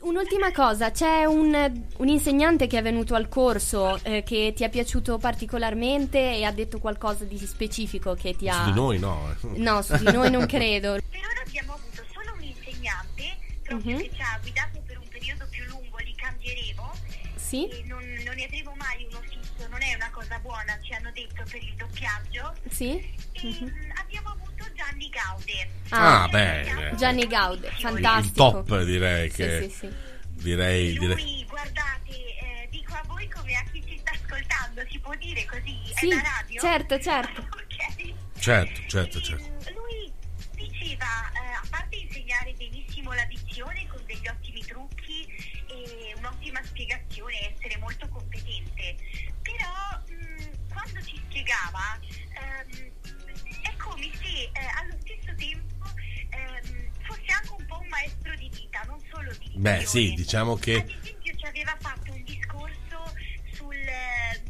Un'ultima 0.03 0.51
cosa, 0.51 0.91
c'è 0.91 1.23
un, 1.23 1.53
un 1.97 2.07
insegnante 2.09 2.67
che 2.67 2.77
è 2.77 2.81
venuto 2.81 3.15
al 3.15 3.29
corso 3.29 3.97
eh, 4.03 4.21
che 4.23 4.51
ti 4.53 4.63
è 4.65 4.69
piaciuto 4.69 5.17
particolarmente 5.17 6.19
e 6.35 6.43
ha 6.43 6.51
detto 6.51 6.79
qualcosa 6.79 7.23
di 7.23 7.37
specifico 7.37 8.13
che 8.13 8.35
ti 8.35 8.49
ha... 8.49 8.63
Su 8.65 8.71
di 8.71 8.75
noi 8.75 8.99
no. 8.99 9.31
eh. 9.31 9.47
No, 9.59 9.81
su 9.81 9.95
di 9.95 10.11
noi 10.11 10.29
non 10.29 10.45
credo. 10.45 10.93
Per 11.09 11.19
ora 11.19 11.41
abbiamo 11.45 11.73
avuto 11.73 12.03
solo 12.11 12.33
un 12.35 12.43
insegnante, 12.43 13.37
proprio 13.63 13.95
Mhm. 13.95 14.01
che 14.01 14.09
ci 14.13 14.21
ha 14.21 14.37
guidato 14.41 14.81
per 14.85 14.97
un 14.97 15.07
periodo 15.07 15.45
più 15.49 15.63
lungo, 15.69 15.97
li 15.99 16.13
cambieremo. 16.15 16.91
Sì? 17.35 17.67
E 17.69 17.83
non, 17.87 18.03
non 18.25 18.35
ne 18.35 18.43
avremo 18.43 18.73
mai 18.75 19.07
uno 19.09 19.21
fisso, 19.21 19.67
non 19.69 19.81
è 19.81 19.95
una 19.95 20.09
cosa 20.11 20.37
buona, 20.39 20.77
ci 20.81 20.93
hanno 20.93 21.11
detto 21.13 21.43
per 21.49 21.63
il 21.63 21.73
doppiaggio. 21.77 22.53
Sì? 22.69 22.89
E 23.31 23.41
mm, 23.61 23.89
abbiamo 24.01 24.29
avuto 24.35 24.52
Gianni 24.73 25.09
Gaude. 25.09 25.69
Ah, 25.89 26.25
Che 26.25 26.31
bene. 26.31 26.95
Gianni 26.95 27.27
Gaude, 27.27 27.67
Il 27.67 27.73
fantastico. 27.73 28.63
top 28.63 28.83
direi 28.83 29.29
Sì, 29.29 29.35
che 29.37 29.61
sì, 29.69 29.69
sì. 29.87 29.93
direi, 30.29 30.95
Lui, 30.95 31.07
direi- 31.07 31.45
guardate, 31.47 32.09
eh, 32.11 32.67
dico 32.71 32.93
a 32.93 33.03
voi 33.07 33.27
come 33.29 33.53
a 33.55 33.63
chi 33.71 33.83
ci 33.85 33.97
sta 33.99 34.11
ascoltando, 34.11 34.81
si 34.89 34.99
può 34.99 35.13
dire 35.15 35.45
così? 35.45 35.79
Sì, 35.95 36.09
è 36.09 36.15
la 36.15 36.21
radio? 36.21 36.61
certo, 36.61 36.99
certo. 36.99 37.41
ok. 37.53 38.13
certo, 38.39 38.81
certo, 38.87 39.21
certo. 39.21 39.71
Lui 39.73 40.11
diceva, 40.55 41.05
eh, 41.33 41.53
a 41.53 41.63
parte 41.69 41.95
insegnare 41.97 42.53
benissimo 42.53 43.13
la 43.13 43.25
dizione 43.25 43.85
con 43.87 44.01
degli 44.05 44.27
ottimi 44.27 44.61
trucchi 44.61 45.25
e 45.67 46.13
un'ottima 46.17 46.61
spiegazione, 46.63 47.53
essere 47.55 47.77
molto 47.77 48.07
competente, 48.09 48.95
però 49.41 50.01
mm, 50.11 50.69
quando 50.71 51.01
ci 51.03 51.21
spiegava 51.27 51.99
ehm, 52.01 52.91
come 53.83 54.09
se 54.21 54.49
eh, 54.51 54.51
allo 54.79 54.95
stesso 55.01 55.35
tempo 55.35 55.85
ehm, 56.29 56.89
fosse 57.03 57.25
anche 57.27 57.53
un 57.57 57.65
po' 57.65 57.79
un 57.79 57.87
maestro 57.87 58.33
di 58.35 58.49
vita, 58.49 58.81
non 58.87 58.99
solo 59.11 59.31
di 59.33 59.47
vita. 59.49 59.59
Beh, 59.59 59.85
sì, 59.85 60.13
diciamo 60.13 60.55
che. 60.55 60.75
Ad 60.75 60.89
esempio, 60.89 61.35
ci 61.35 61.45
aveva 61.45 61.75
fatto 61.79 62.13
un 62.13 62.23
discorso 62.23 63.13
sul, 63.51 63.75
ehm, 63.75 64.41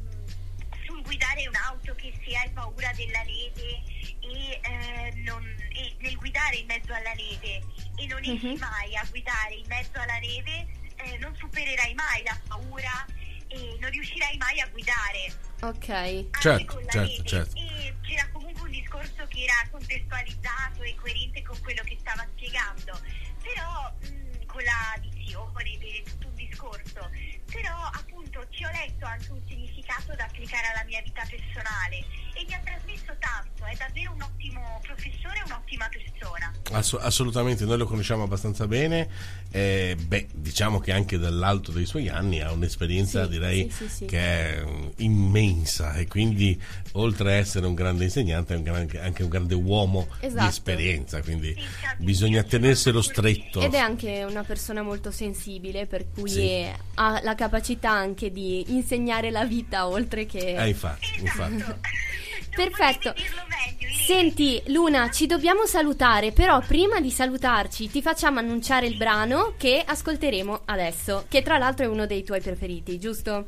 sul 0.85 1.01
guidare 1.01 1.47
un'auto 1.47 1.95
che 1.95 2.13
se 2.23 2.35
hai 2.37 2.49
paura 2.51 2.91
della 2.95 3.23
neve. 3.23 3.81
E, 4.23 4.59
eh, 4.61 5.13
non, 5.25 5.43
e, 5.73 5.95
nel 5.99 6.15
guidare 6.15 6.55
in 6.55 6.65
mezzo 6.65 6.93
alla 6.93 7.13
neve 7.13 7.61
e 7.97 8.07
non 8.07 8.19
riesci 8.19 8.45
uh-huh. 8.45 8.53
Mhm. 8.53 8.59
mai 8.59 8.95
a 8.95 9.05
guidare 9.09 9.55
in 9.55 9.65
mezzo 9.67 9.99
alla 9.99 10.17
neve 10.19 10.67
eh, 10.95 11.17
non 11.17 11.35
supererai 11.35 11.93
mai 11.93 12.23
la 12.23 12.39
paura 12.47 13.05
e 13.47 13.77
non 13.79 13.89
riuscirai 13.91 14.37
mai 14.37 14.59
a 14.61 14.67
guidare 14.67 15.31
Ok. 15.63 15.89
anche 15.89 16.29
Certo, 16.41 16.73
con 16.73 16.83
la 16.83 16.91
certo, 16.91 17.23
certo. 17.23 17.55
E 17.55 17.95
c'era 18.01 18.27
comunque 18.33 18.63
un 18.63 18.71
discorso 18.71 19.25
che 19.29 19.43
era 19.43 19.53
contestualizzato 19.71 20.83
e 20.83 20.95
coerente 20.99 21.41
con 21.41 21.57
quello 21.61 21.81
che 21.83 21.97
stava 21.99 22.27
spiegando, 22.35 22.99
però 23.41 23.93
mh, 24.01 24.45
con 24.45 24.61
la 24.63 24.99
dizione, 25.23 25.77
bene, 25.79 26.01
tutto 26.03 26.27
un 26.27 26.35
discorso. 26.35 27.09
Però 27.51 27.75
appunto 27.93 28.45
ci 28.49 28.63
ho 28.65 28.69
letto 28.71 29.05
anche 29.05 29.31
un 29.31 29.39
significato 29.47 30.15
da 30.15 30.25
applicare 30.25 30.67
alla 30.73 30.83
mia 30.85 31.01
vita 31.03 31.21
personale 31.29 31.97
e 32.33 32.43
mi 32.47 32.53
ha 32.53 32.59
trasmesso 32.63 33.13
tanto, 33.19 33.63
è 33.65 33.75
davvero 33.77 34.11
un 34.13 34.21
ottimo 34.23 34.79
professore 34.81 35.37
e 35.37 35.43
un'ottima 35.45 35.87
persona. 35.89 36.51
Ass- 36.71 36.97
assolutamente, 36.99 37.65
noi 37.65 37.77
lo 37.77 37.85
conosciamo 37.85 38.23
abbastanza 38.23 38.65
bene. 38.67 39.07
eh, 39.55 39.95
beh, 39.99 40.29
diciamo 40.33 40.79
che 40.79 40.91
anche 40.91 41.19
dall'alto 41.19 41.71
dei 41.71 41.85
suoi 41.85 42.09
anni 42.09 42.41
ha 42.41 42.51
un'esperienza, 42.51 43.25
Sì, 43.25 43.29
direi, 43.29 43.69
sì, 43.69 43.87
sì, 43.87 43.89
sì. 43.97 44.05
che 44.05 44.17
è 44.55 44.63
mm, 44.65 44.87
immensa. 44.97 45.93
E 45.93 46.07
quindi, 46.07 46.59
oltre 46.93 47.33
a 47.33 47.35
essere 47.35 47.67
un 47.67 47.75
grande 47.75 48.05
insegnante, 48.05 48.55
è 48.55 48.57
un 48.57 48.63
gran- 48.63 48.89
anche 48.99 49.21
un 49.21 49.29
grande 49.29 49.53
uomo 49.53 50.07
Esatto. 50.21 50.41
di 50.41 50.47
esperienza. 50.49 51.21
Quindi, 51.21 51.55
bisogna 51.97 52.41
tenerselo 52.41 53.03
stretto. 53.03 53.61
Ed 53.61 53.75
è 53.75 53.77
anche 53.77 54.23
una 54.23 54.43
persona 54.43 54.81
molto 54.81 55.11
sensibile, 55.13 55.85
per 55.85 56.09
cui 56.11 56.29
Sì. 56.29 56.67
ha 56.95 57.21
la 57.23 57.35
capacità 57.35 57.91
anche 57.91 58.29
di 58.31 58.73
insegnare 58.73 59.31
la 59.31 59.45
vita 59.45 59.87
oltre 59.87 60.25
che... 60.25 60.55
Eh, 60.57 60.67
infatti, 60.67 61.07
infatti. 61.19 61.55
Esatto. 61.55 61.79
Perfetto. 62.53 63.13
Meglio. 63.15 63.93
Senti 64.05 64.61
Luna, 64.67 65.09
ci 65.09 65.25
dobbiamo 65.25 65.65
salutare, 65.65 66.31
però 66.31 66.59
prima 66.59 66.99
di 66.99 67.09
salutarci 67.09 67.89
ti 67.89 68.01
facciamo 68.01 68.39
annunciare 68.39 68.85
il 68.85 68.97
brano 68.97 69.53
che 69.57 69.81
ascolteremo 69.85 70.63
adesso, 70.65 71.25
che 71.29 71.41
tra 71.41 71.57
l'altro 71.57 71.85
è 71.85 71.87
uno 71.87 72.05
dei 72.05 72.23
tuoi 72.23 72.41
preferiti, 72.41 72.99
giusto? 72.99 73.47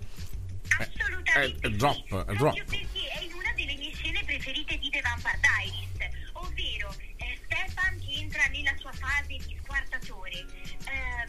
Assolutamente 0.79 1.67
Eh, 1.67 1.67
eh, 1.67 1.71
sì. 1.71 1.75
drop, 1.77 1.97
eh, 1.97 2.03
Proprio 2.07 2.35
drop. 2.35 2.55
perché 2.65 3.07
è 3.19 3.23
in 3.23 3.33
una 3.33 3.51
delle 3.55 3.75
mie 3.75 3.91
scene 3.93 4.23
preferite 4.25 4.77
di 4.77 4.89
The 4.89 5.01
Vampire 5.01 5.39
Diaries, 5.41 6.31
ovvero 6.33 6.95
eh, 7.17 7.37
Stefan 7.45 7.99
che 7.99 8.19
entra 8.19 8.43
nella 8.51 8.73
sua 8.79 8.91
fase 8.93 9.27
di 9.27 9.57
squartatore, 9.63 10.39
ehm, 10.39 11.24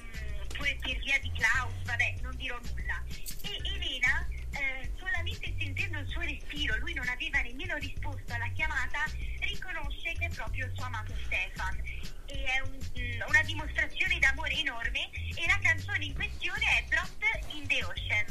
poi 0.56 0.76
per 0.80 0.96
via 0.98 1.18
di 1.20 1.30
Klaus, 1.36 1.72
vabbè, 1.84 2.14
non 2.22 2.34
dirò 2.36 2.58
nulla. 2.58 3.02
E 3.42 3.60
Elena, 3.74 4.26
eh, 4.52 4.90
solamente 4.98 5.54
sentendo 5.58 5.98
il 5.98 6.06
suo 6.08 6.20
respiro, 6.22 6.76
lui 6.78 6.94
non 6.94 7.06
aveva 7.08 7.40
nemmeno 7.40 7.76
risposto 7.76 8.32
alla 8.34 8.48
chiamata, 8.54 9.04
riconosce 9.40 10.12
che 10.18 10.26
è 10.26 10.30
proprio 10.34 10.66
il 10.66 10.72
suo 10.74 10.84
amato 10.86 11.14
Stefan. 11.26 11.76
E 12.26 12.34
è 12.44 12.60
un- 12.64 12.76
mm, 12.76 13.20
una 13.28 13.42
dimostrazione 13.44 14.18
d'amore 14.18 14.52
enorme 14.54 15.10
e 15.12 15.46
la 15.46 15.58
canzone 15.62 16.04
in 16.06 16.14
questione 16.14 16.64
è 16.78 16.84
Drop 16.88 17.54
in 17.54 17.66
the 17.68 17.84
Ocean. 17.84 18.26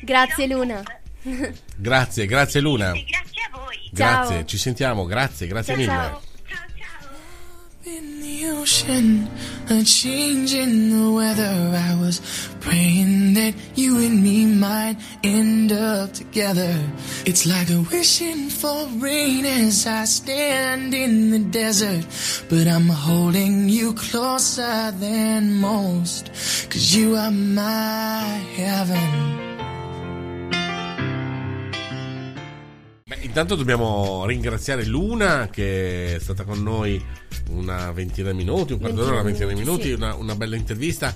Grazie 0.00 0.46
Drop 0.46 0.58
Luna. 0.60 0.82
Grazie, 1.76 2.26
grazie 2.26 2.60
Luna. 2.60 2.92
e 2.92 3.04
grazie 3.04 3.42
a 3.42 3.48
voi. 3.50 3.90
Grazie, 3.90 4.34
Ciao. 4.36 4.44
ci 4.44 4.56
sentiamo, 4.58 5.04
grazie, 5.06 5.46
grazie 5.48 5.74
Ciao, 5.74 5.82
mille. 5.82 5.92
ciao. 5.98 6.22
Ciao 6.46 6.66
ciao. 9.42 9.57
A 9.70 9.82
change 9.84 10.54
in 10.54 10.90
the 10.90 11.12
weather. 11.12 11.72
I 11.74 11.98
was 12.00 12.20
praying 12.60 13.34
that 13.34 13.54
you 13.74 13.98
and 13.98 14.22
me 14.22 14.46
might 14.46 14.96
end 15.22 15.72
up 15.72 16.12
together. 16.12 16.74
It's 17.26 17.46
like 17.46 17.70
a 17.70 17.80
wishing 17.90 18.48
for 18.48 18.86
rain 18.96 19.44
as 19.44 19.86
I 19.86 20.04
stand 20.04 20.94
in 20.94 21.30
the 21.30 21.38
desert. 21.38 22.06
But 22.48 22.66
I'm 22.66 22.88
holding 22.88 23.68
you 23.68 23.92
closer 23.94 24.90
than 24.92 25.54
most, 25.54 26.28
cause 26.70 26.94
you 26.94 27.16
are 27.16 27.30
my 27.30 28.22
heaven. 28.56 29.47
Beh, 33.08 33.20
intanto 33.22 33.54
dobbiamo 33.54 34.26
ringraziare 34.26 34.84
Luna 34.84 35.48
che 35.50 36.16
è 36.16 36.18
stata 36.18 36.44
con 36.44 36.62
noi 36.62 37.02
una 37.48 37.90
ventina 37.90 38.30
di 38.32 38.36
minuti, 38.36 38.74
un 38.74 38.80
quarto 38.80 38.96
d'ora, 39.00 39.12
una 39.12 39.22
ventina 39.22 39.48
di 39.48 39.54
minuti, 39.54 39.84
sì. 39.84 39.92
una, 39.92 40.14
una 40.14 40.34
bella 40.34 40.56
intervista. 40.56 41.14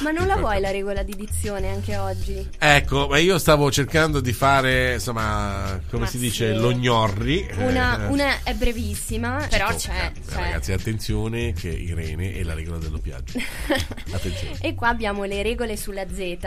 Ma 0.00 0.10
non 0.10 0.26
la 0.26 0.36
vuoi 0.36 0.58
la 0.58 0.70
regola 0.70 1.02
di 1.02 1.14
dizione 1.14 1.68
anche 1.68 1.98
oggi? 1.98 2.48
Ecco, 2.58 3.08
ma 3.08 3.18
io 3.18 3.36
stavo 3.36 3.70
cercando 3.70 4.20
di 4.20 4.32
fare, 4.32 4.94
insomma, 4.94 5.78
come 5.90 6.04
Ma 6.04 6.08
si 6.08 6.16
dice, 6.16 6.54
sì. 6.54 6.58
lo 6.58 6.72
gnorri. 6.72 7.46
Una, 7.58 8.06
Eh, 8.06 8.10
una 8.10 8.42
è 8.42 8.54
brevissima, 8.54 9.46
però 9.50 9.66
tocca. 9.66 9.76
c'è. 9.76 10.12
Eh, 10.14 10.20
c'è. 10.26 10.34
Ragazzi, 10.36 10.72
attenzione 10.72 11.52
che 11.52 11.68
Irene 11.68 12.32
è 12.36 12.42
la 12.42 12.54
regola 12.54 12.78
del 12.78 12.88
doppiaggio. 12.88 13.38
attenzione. 14.12 14.56
E 14.62 14.74
qua 14.74 14.88
abbiamo 14.88 15.24
le 15.24 15.42
regole 15.42 15.76
sulla 15.76 16.06
Z. 16.10 16.38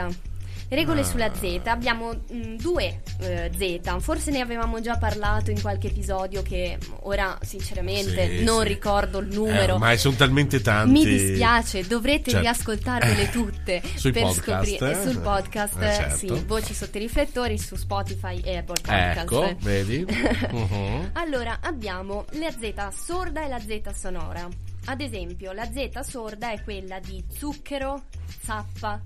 Regole 0.70 1.00
Ah. 1.00 1.04
sulla 1.06 1.32
Z, 1.34 1.62
abbiamo 1.66 2.14
mm, 2.14 2.56
due 2.58 3.02
eh, 3.22 3.50
Z, 3.56 4.00
forse 4.00 4.32
ne 4.32 4.42
avevamo 4.42 4.82
già 4.82 4.98
parlato 4.98 5.50
in 5.50 5.62
qualche 5.62 5.88
episodio 5.88 6.42
che 6.42 6.78
ora 7.04 7.38
sinceramente 7.42 8.40
Sì, 8.40 8.44
non 8.44 8.64
sì. 8.64 8.68
ricordo 8.68 9.20
il 9.20 9.32
Eh, 9.32 9.36
numero. 9.36 9.74
ormai 9.76 9.98
sono 9.98 10.16
talmente 10.18 10.60
tanti. 10.62 10.92
Mi 10.92 11.06
dispiace, 11.06 11.88
dovrete 11.88 12.32
Certo. 12.32 12.40
riascoltarvele 12.40 13.30
tutte 13.30 13.82
Sui 13.96 14.12
per 14.12 14.24
podcast, 14.24 14.44
scoprire 14.66 14.92
eh? 14.92 15.02
sul 15.10 15.20
podcast, 15.22 15.82
Eh, 15.82 15.94
certo. 15.94 16.16
sì, 16.18 16.44
voci 16.46 16.74
sotto 16.74 16.98
i 16.98 17.02
riflettori 17.02 17.58
su 17.58 17.76
Spotify 17.78 18.40
e 18.42 18.58
Apple 18.58 18.82
Podcast. 18.82 19.18
Ecco, 19.20 19.56
vedi? 19.62 20.06
Mhm. 20.52 21.12
Allora, 21.14 21.60
abbiamo 21.62 22.26
la 22.32 22.52
Z 22.52 22.90
sorda 22.94 23.46
e 23.46 23.48
la 23.48 23.60
Z 23.60 23.90
sonora. 23.94 24.46
Ad 24.86 25.00
esempio, 25.02 25.52
la 25.54 25.66
Z 25.66 26.00
sorda 26.02 26.52
è 26.52 26.62
quella 26.64 27.00
di 27.00 27.24
zucchero, 27.34 28.04
zappa, 28.44 29.02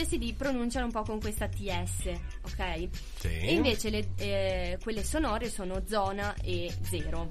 che 0.00 0.06
si 0.06 0.32
pronunciano 0.32 0.86
un 0.86 0.92
po' 0.92 1.02
con 1.02 1.20
questa 1.20 1.48
TS, 1.48 2.10
ok? 2.42 2.88
Sì. 3.18 3.28
E 3.28 3.52
invece 3.52 3.90
le- 3.90 4.08
eh, 4.16 4.78
quelle 4.82 5.04
sonore 5.04 5.50
sono 5.50 5.82
zona 5.86 6.34
e 6.42 6.72
zero, 6.82 7.26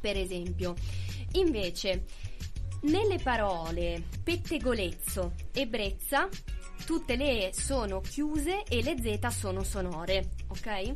per 0.00 0.16
esempio. 0.16 0.74
Invece, 1.32 2.04
nelle 2.82 3.18
parole 3.18 4.04
pettegolezzo 4.22 5.32
e 5.52 5.66
brezza, 5.66 6.28
tutte 6.84 7.16
le 7.16 7.48
E 7.48 7.52
sono 7.52 8.00
chiuse 8.00 8.62
e 8.64 8.82
le 8.82 8.96
Z 9.00 9.26
sono 9.28 9.62
sonore, 9.64 10.30
ok? 10.48 10.94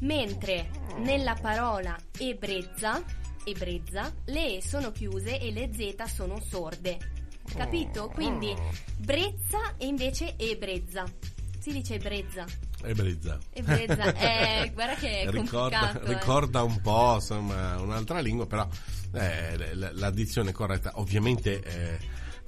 Mentre 0.00 0.70
nella 0.98 1.34
parola 1.34 1.96
ebrezza, 2.18 3.04
ebrezza, 3.44 4.14
le 4.26 4.56
E 4.56 4.62
sono 4.62 4.92
chiuse 4.92 5.40
e 5.40 5.50
le 5.50 5.70
Z 5.72 6.02
sono 6.04 6.40
sorde. 6.40 7.16
Capito? 7.56 8.08
Quindi 8.08 8.54
brezza 8.98 9.74
e 9.76 9.86
invece 9.86 10.36
ebrezza. 10.36 11.04
Si 11.58 11.72
dice 11.72 11.94
ebrezza. 11.94 12.44
E 12.84 12.94
Brezza. 12.94 13.38
Ebrezza. 13.50 14.14
Eh, 14.16 14.70
guarda 14.72 14.94
che 14.94 15.28
ricorda, 15.30 16.00
eh. 16.00 16.06
ricorda 16.14 16.62
un 16.62 16.80
po' 16.80 17.14
insomma 17.14 17.80
un'altra 17.80 18.20
lingua, 18.20 18.46
però 18.46 18.68
eh, 19.12 19.74
la, 19.74 20.10
dizione 20.10 20.52
corretta. 20.52 20.92
Ovviamente 20.94 21.60
eh, 21.62 21.98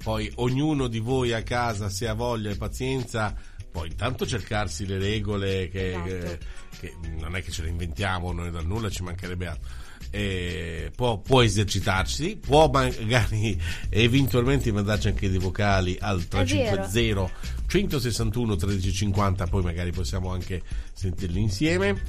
poi 0.01 0.31
ognuno 0.35 0.87
di 0.87 0.99
voi 0.99 1.33
a 1.33 1.43
casa, 1.43 1.89
se 1.89 2.07
ha 2.07 2.13
voglia 2.13 2.49
e 2.49 2.55
pazienza, 2.55 3.35
può 3.69 3.83
intanto 3.83 4.25
cercarsi 4.25 4.85
le 4.85 4.97
regole 4.97 5.67
che, 5.67 5.89
Esatto. 5.89 6.07
che- 6.07 6.39
che 6.79 6.95
non 7.09 7.35
è 7.35 7.43
che 7.43 7.51
ce 7.51 7.63
le 7.63 7.69
inventiamo 7.69 8.31
noi 8.31 8.49
dal 8.51 8.65
nulla, 8.65 8.89
ci 8.89 9.03
mancherebbe 9.03 9.47
altro. 9.47 9.69
Eh, 10.09 10.91
può, 10.95 11.19
può 11.19 11.41
esercitarsi, 11.41 12.37
può 12.37 12.69
magari 12.69 13.59
eventualmente 13.89 14.71
mandarci 14.71 15.07
anche 15.09 15.29
dei 15.29 15.39
vocali 15.39 15.97
al 15.99 16.27
350 16.27 17.59
161 17.67 18.45
1350, 18.45 19.47
poi 19.47 19.63
magari 19.63 19.91
possiamo 19.91 20.31
anche 20.31 20.61
sentirli 20.93 21.39
insieme. 21.39 22.01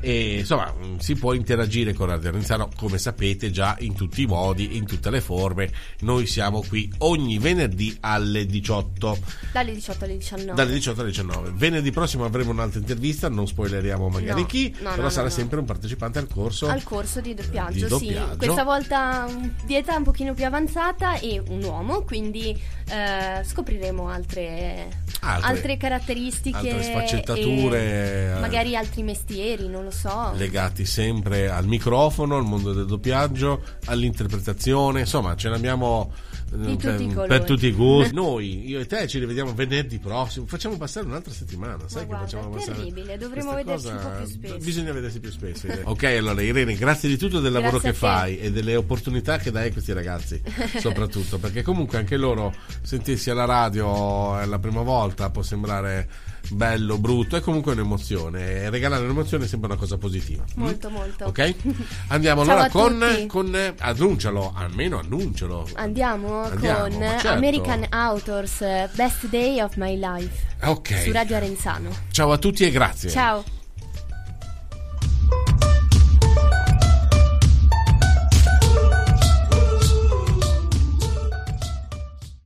E 0.00 0.38
insomma, 0.38 0.72
mh, 0.72 0.98
si 0.98 1.14
può 1.16 1.32
interagire 1.32 1.92
con 1.92 2.06
Radio 2.06 2.30
Renzano, 2.30 2.68
come 2.76 2.98
sapete, 2.98 3.50
già 3.50 3.76
in 3.80 3.94
tutti 3.94 4.22
i 4.22 4.26
modi, 4.26 4.76
in 4.76 4.86
tutte 4.86 5.10
le 5.10 5.20
forme. 5.20 5.70
Noi 6.00 6.26
siamo 6.26 6.62
qui 6.62 6.90
ogni 6.98 7.38
venerdì 7.38 7.96
alle 8.00 8.46
18. 8.46 9.18
Dalle 9.52 9.72
18 9.74 10.04
alle 10.04 10.16
19. 10.16 10.54
Dalle 10.54 10.72
18 10.72 11.00
alle 11.00 11.10
19. 11.10 11.50
Venerdì 11.54 11.90
prossimo 11.90 12.24
avremo 12.24 12.50
un'altra 12.50 12.78
intervista, 12.80 13.28
non 13.28 13.46
spoileriamo 13.46 14.08
magari 14.08 14.40
No, 14.42 14.46
chi, 14.46 14.74
no, 14.80 14.90
però 14.90 15.02
no, 15.02 15.08
sarà 15.10 15.30
sempre 15.30 15.58
un 15.58 15.64
partecipante 15.64 16.18
al 16.18 16.28
corso. 16.28 16.68
Al 16.68 16.82
corso 16.84 17.20
di 17.20 17.34
doppiaggio, 17.34 17.72
Di 17.72 17.80
sì. 17.80 17.88
doppiaggio. 17.88 18.36
Questa 18.36 18.64
volta 18.64 19.26
di 19.64 19.74
età 19.74 19.96
un 19.96 20.04
pochino 20.04 20.34
più 20.34 20.44
avanzata 20.46 21.18
e 21.18 21.42
un 21.48 21.62
uomo, 21.62 22.02
quindi 22.02 22.56
eh, 22.88 23.42
scopriremo 23.44 24.08
altre 24.08 24.88
Altre- 25.20 25.48
altre, 25.50 25.76
caratteristiche, 25.76 26.56
altre 26.56 26.82
sfaccettature, 26.82 28.36
eh. 28.36 28.40
magari 28.40 28.76
altri 28.76 29.02
mestieri, 29.02 29.68
non 29.68 29.82
lo 29.84 29.87
so. 29.90 30.32
legati 30.34 30.84
sempre 30.84 31.50
al 31.50 31.66
microfono, 31.66 32.36
al 32.36 32.44
mondo 32.44 32.72
del 32.72 32.86
doppiaggio, 32.86 33.62
all'interpretazione, 33.86 35.00
insomma 35.00 35.34
ce 35.36 35.48
ne 35.48 35.56
abbiamo 35.56 36.12
Di 36.50 36.72
tutti 36.72 36.86
per, 36.86 37.00
i 37.00 37.06
colori. 37.08 37.28
per 37.28 37.44
tutti 37.44 37.66
i 37.66 37.72
gusti. 37.72 38.14
Noi, 38.18 38.68
io 38.68 38.80
e 38.80 38.86
te, 38.86 39.06
ci 39.06 39.18
rivediamo 39.18 39.54
venerdì 39.54 39.98
prossimo. 39.98 40.46
Facciamo 40.46 40.76
passare 40.76 41.06
un'altra 41.06 41.32
settimana. 41.32 41.76
Sai 41.86 42.02
che 42.02 42.06
guarda, 42.06 42.24
facciamo 42.26 42.50
è 42.50 42.54
passare? 42.56 42.76
terribile, 42.76 43.18
dovremmo 43.18 43.52
questa 43.52 43.72
vederci 43.72 43.88
un 43.88 44.10
po' 44.12 44.16
più 44.16 44.26
spesso. 44.26 44.56
Bisogna 44.56 44.92
vedersi 44.92 45.20
più 45.20 45.30
spesso. 45.30 45.66
Ok, 45.88 46.04
allora 46.04 46.42
Irene, 46.42 46.74
grazie 46.74 47.08
di 47.08 47.16
tutto 47.16 47.40
del 47.40 47.52
lavoro 47.52 47.78
Grazie 47.78 47.90
che 47.90 47.96
fai 47.96 48.38
e 48.38 48.52
delle 48.52 48.76
opportunità 48.76 49.38
che 49.38 49.50
dai 49.50 49.68
a 49.68 49.72
questi 49.72 49.92
ragazzi, 49.92 50.40
soprattutto 50.78 51.38
perché 51.38 51.62
comunque 51.62 51.98
anche 51.98 52.16
loro 52.16 52.54
sentirsi 52.82 53.30
alla 53.30 53.44
radio 53.44 54.38
è 54.38 54.44
la 54.46 54.58
prima 54.58 54.82
volta 54.82 55.30
può 55.30 55.42
sembrare 55.42 56.08
bello, 56.50 56.98
brutto, 56.98 57.36
è 57.36 57.40
comunque 57.40 57.72
un'emozione 57.72 58.62
e 58.62 58.70
regalare 58.70 59.04
un'emozione 59.04 59.44
è 59.44 59.48
sempre 59.48 59.68
una 59.70 59.78
cosa 59.78 59.98
positiva. 59.98 60.44
Molto, 60.56 60.90
molto. 60.90 61.26
Ok? 61.26 61.54
Andiamo 62.08 62.42
allora 62.42 62.68
con, 62.68 63.04
con 63.26 63.74
annuncialo, 63.78 64.52
almeno 64.54 64.98
annuncialo. 64.98 65.68
Andiamo, 65.74 66.37
Andiamo, 66.42 66.80
con 66.80 66.92
certo. 67.00 67.28
American 67.28 67.86
Authors 67.90 68.58
Best 68.92 69.26
Day 69.26 69.60
of 69.60 69.76
My 69.76 69.98
Life 69.98 70.46
Ok. 70.64 71.02
su 71.02 71.12
Radio 71.12 71.36
Arenzano. 71.36 71.90
Ciao 72.10 72.32
a 72.32 72.38
tutti 72.38 72.64
e 72.64 72.70
grazie. 72.70 73.10
Ciao. 73.10 73.44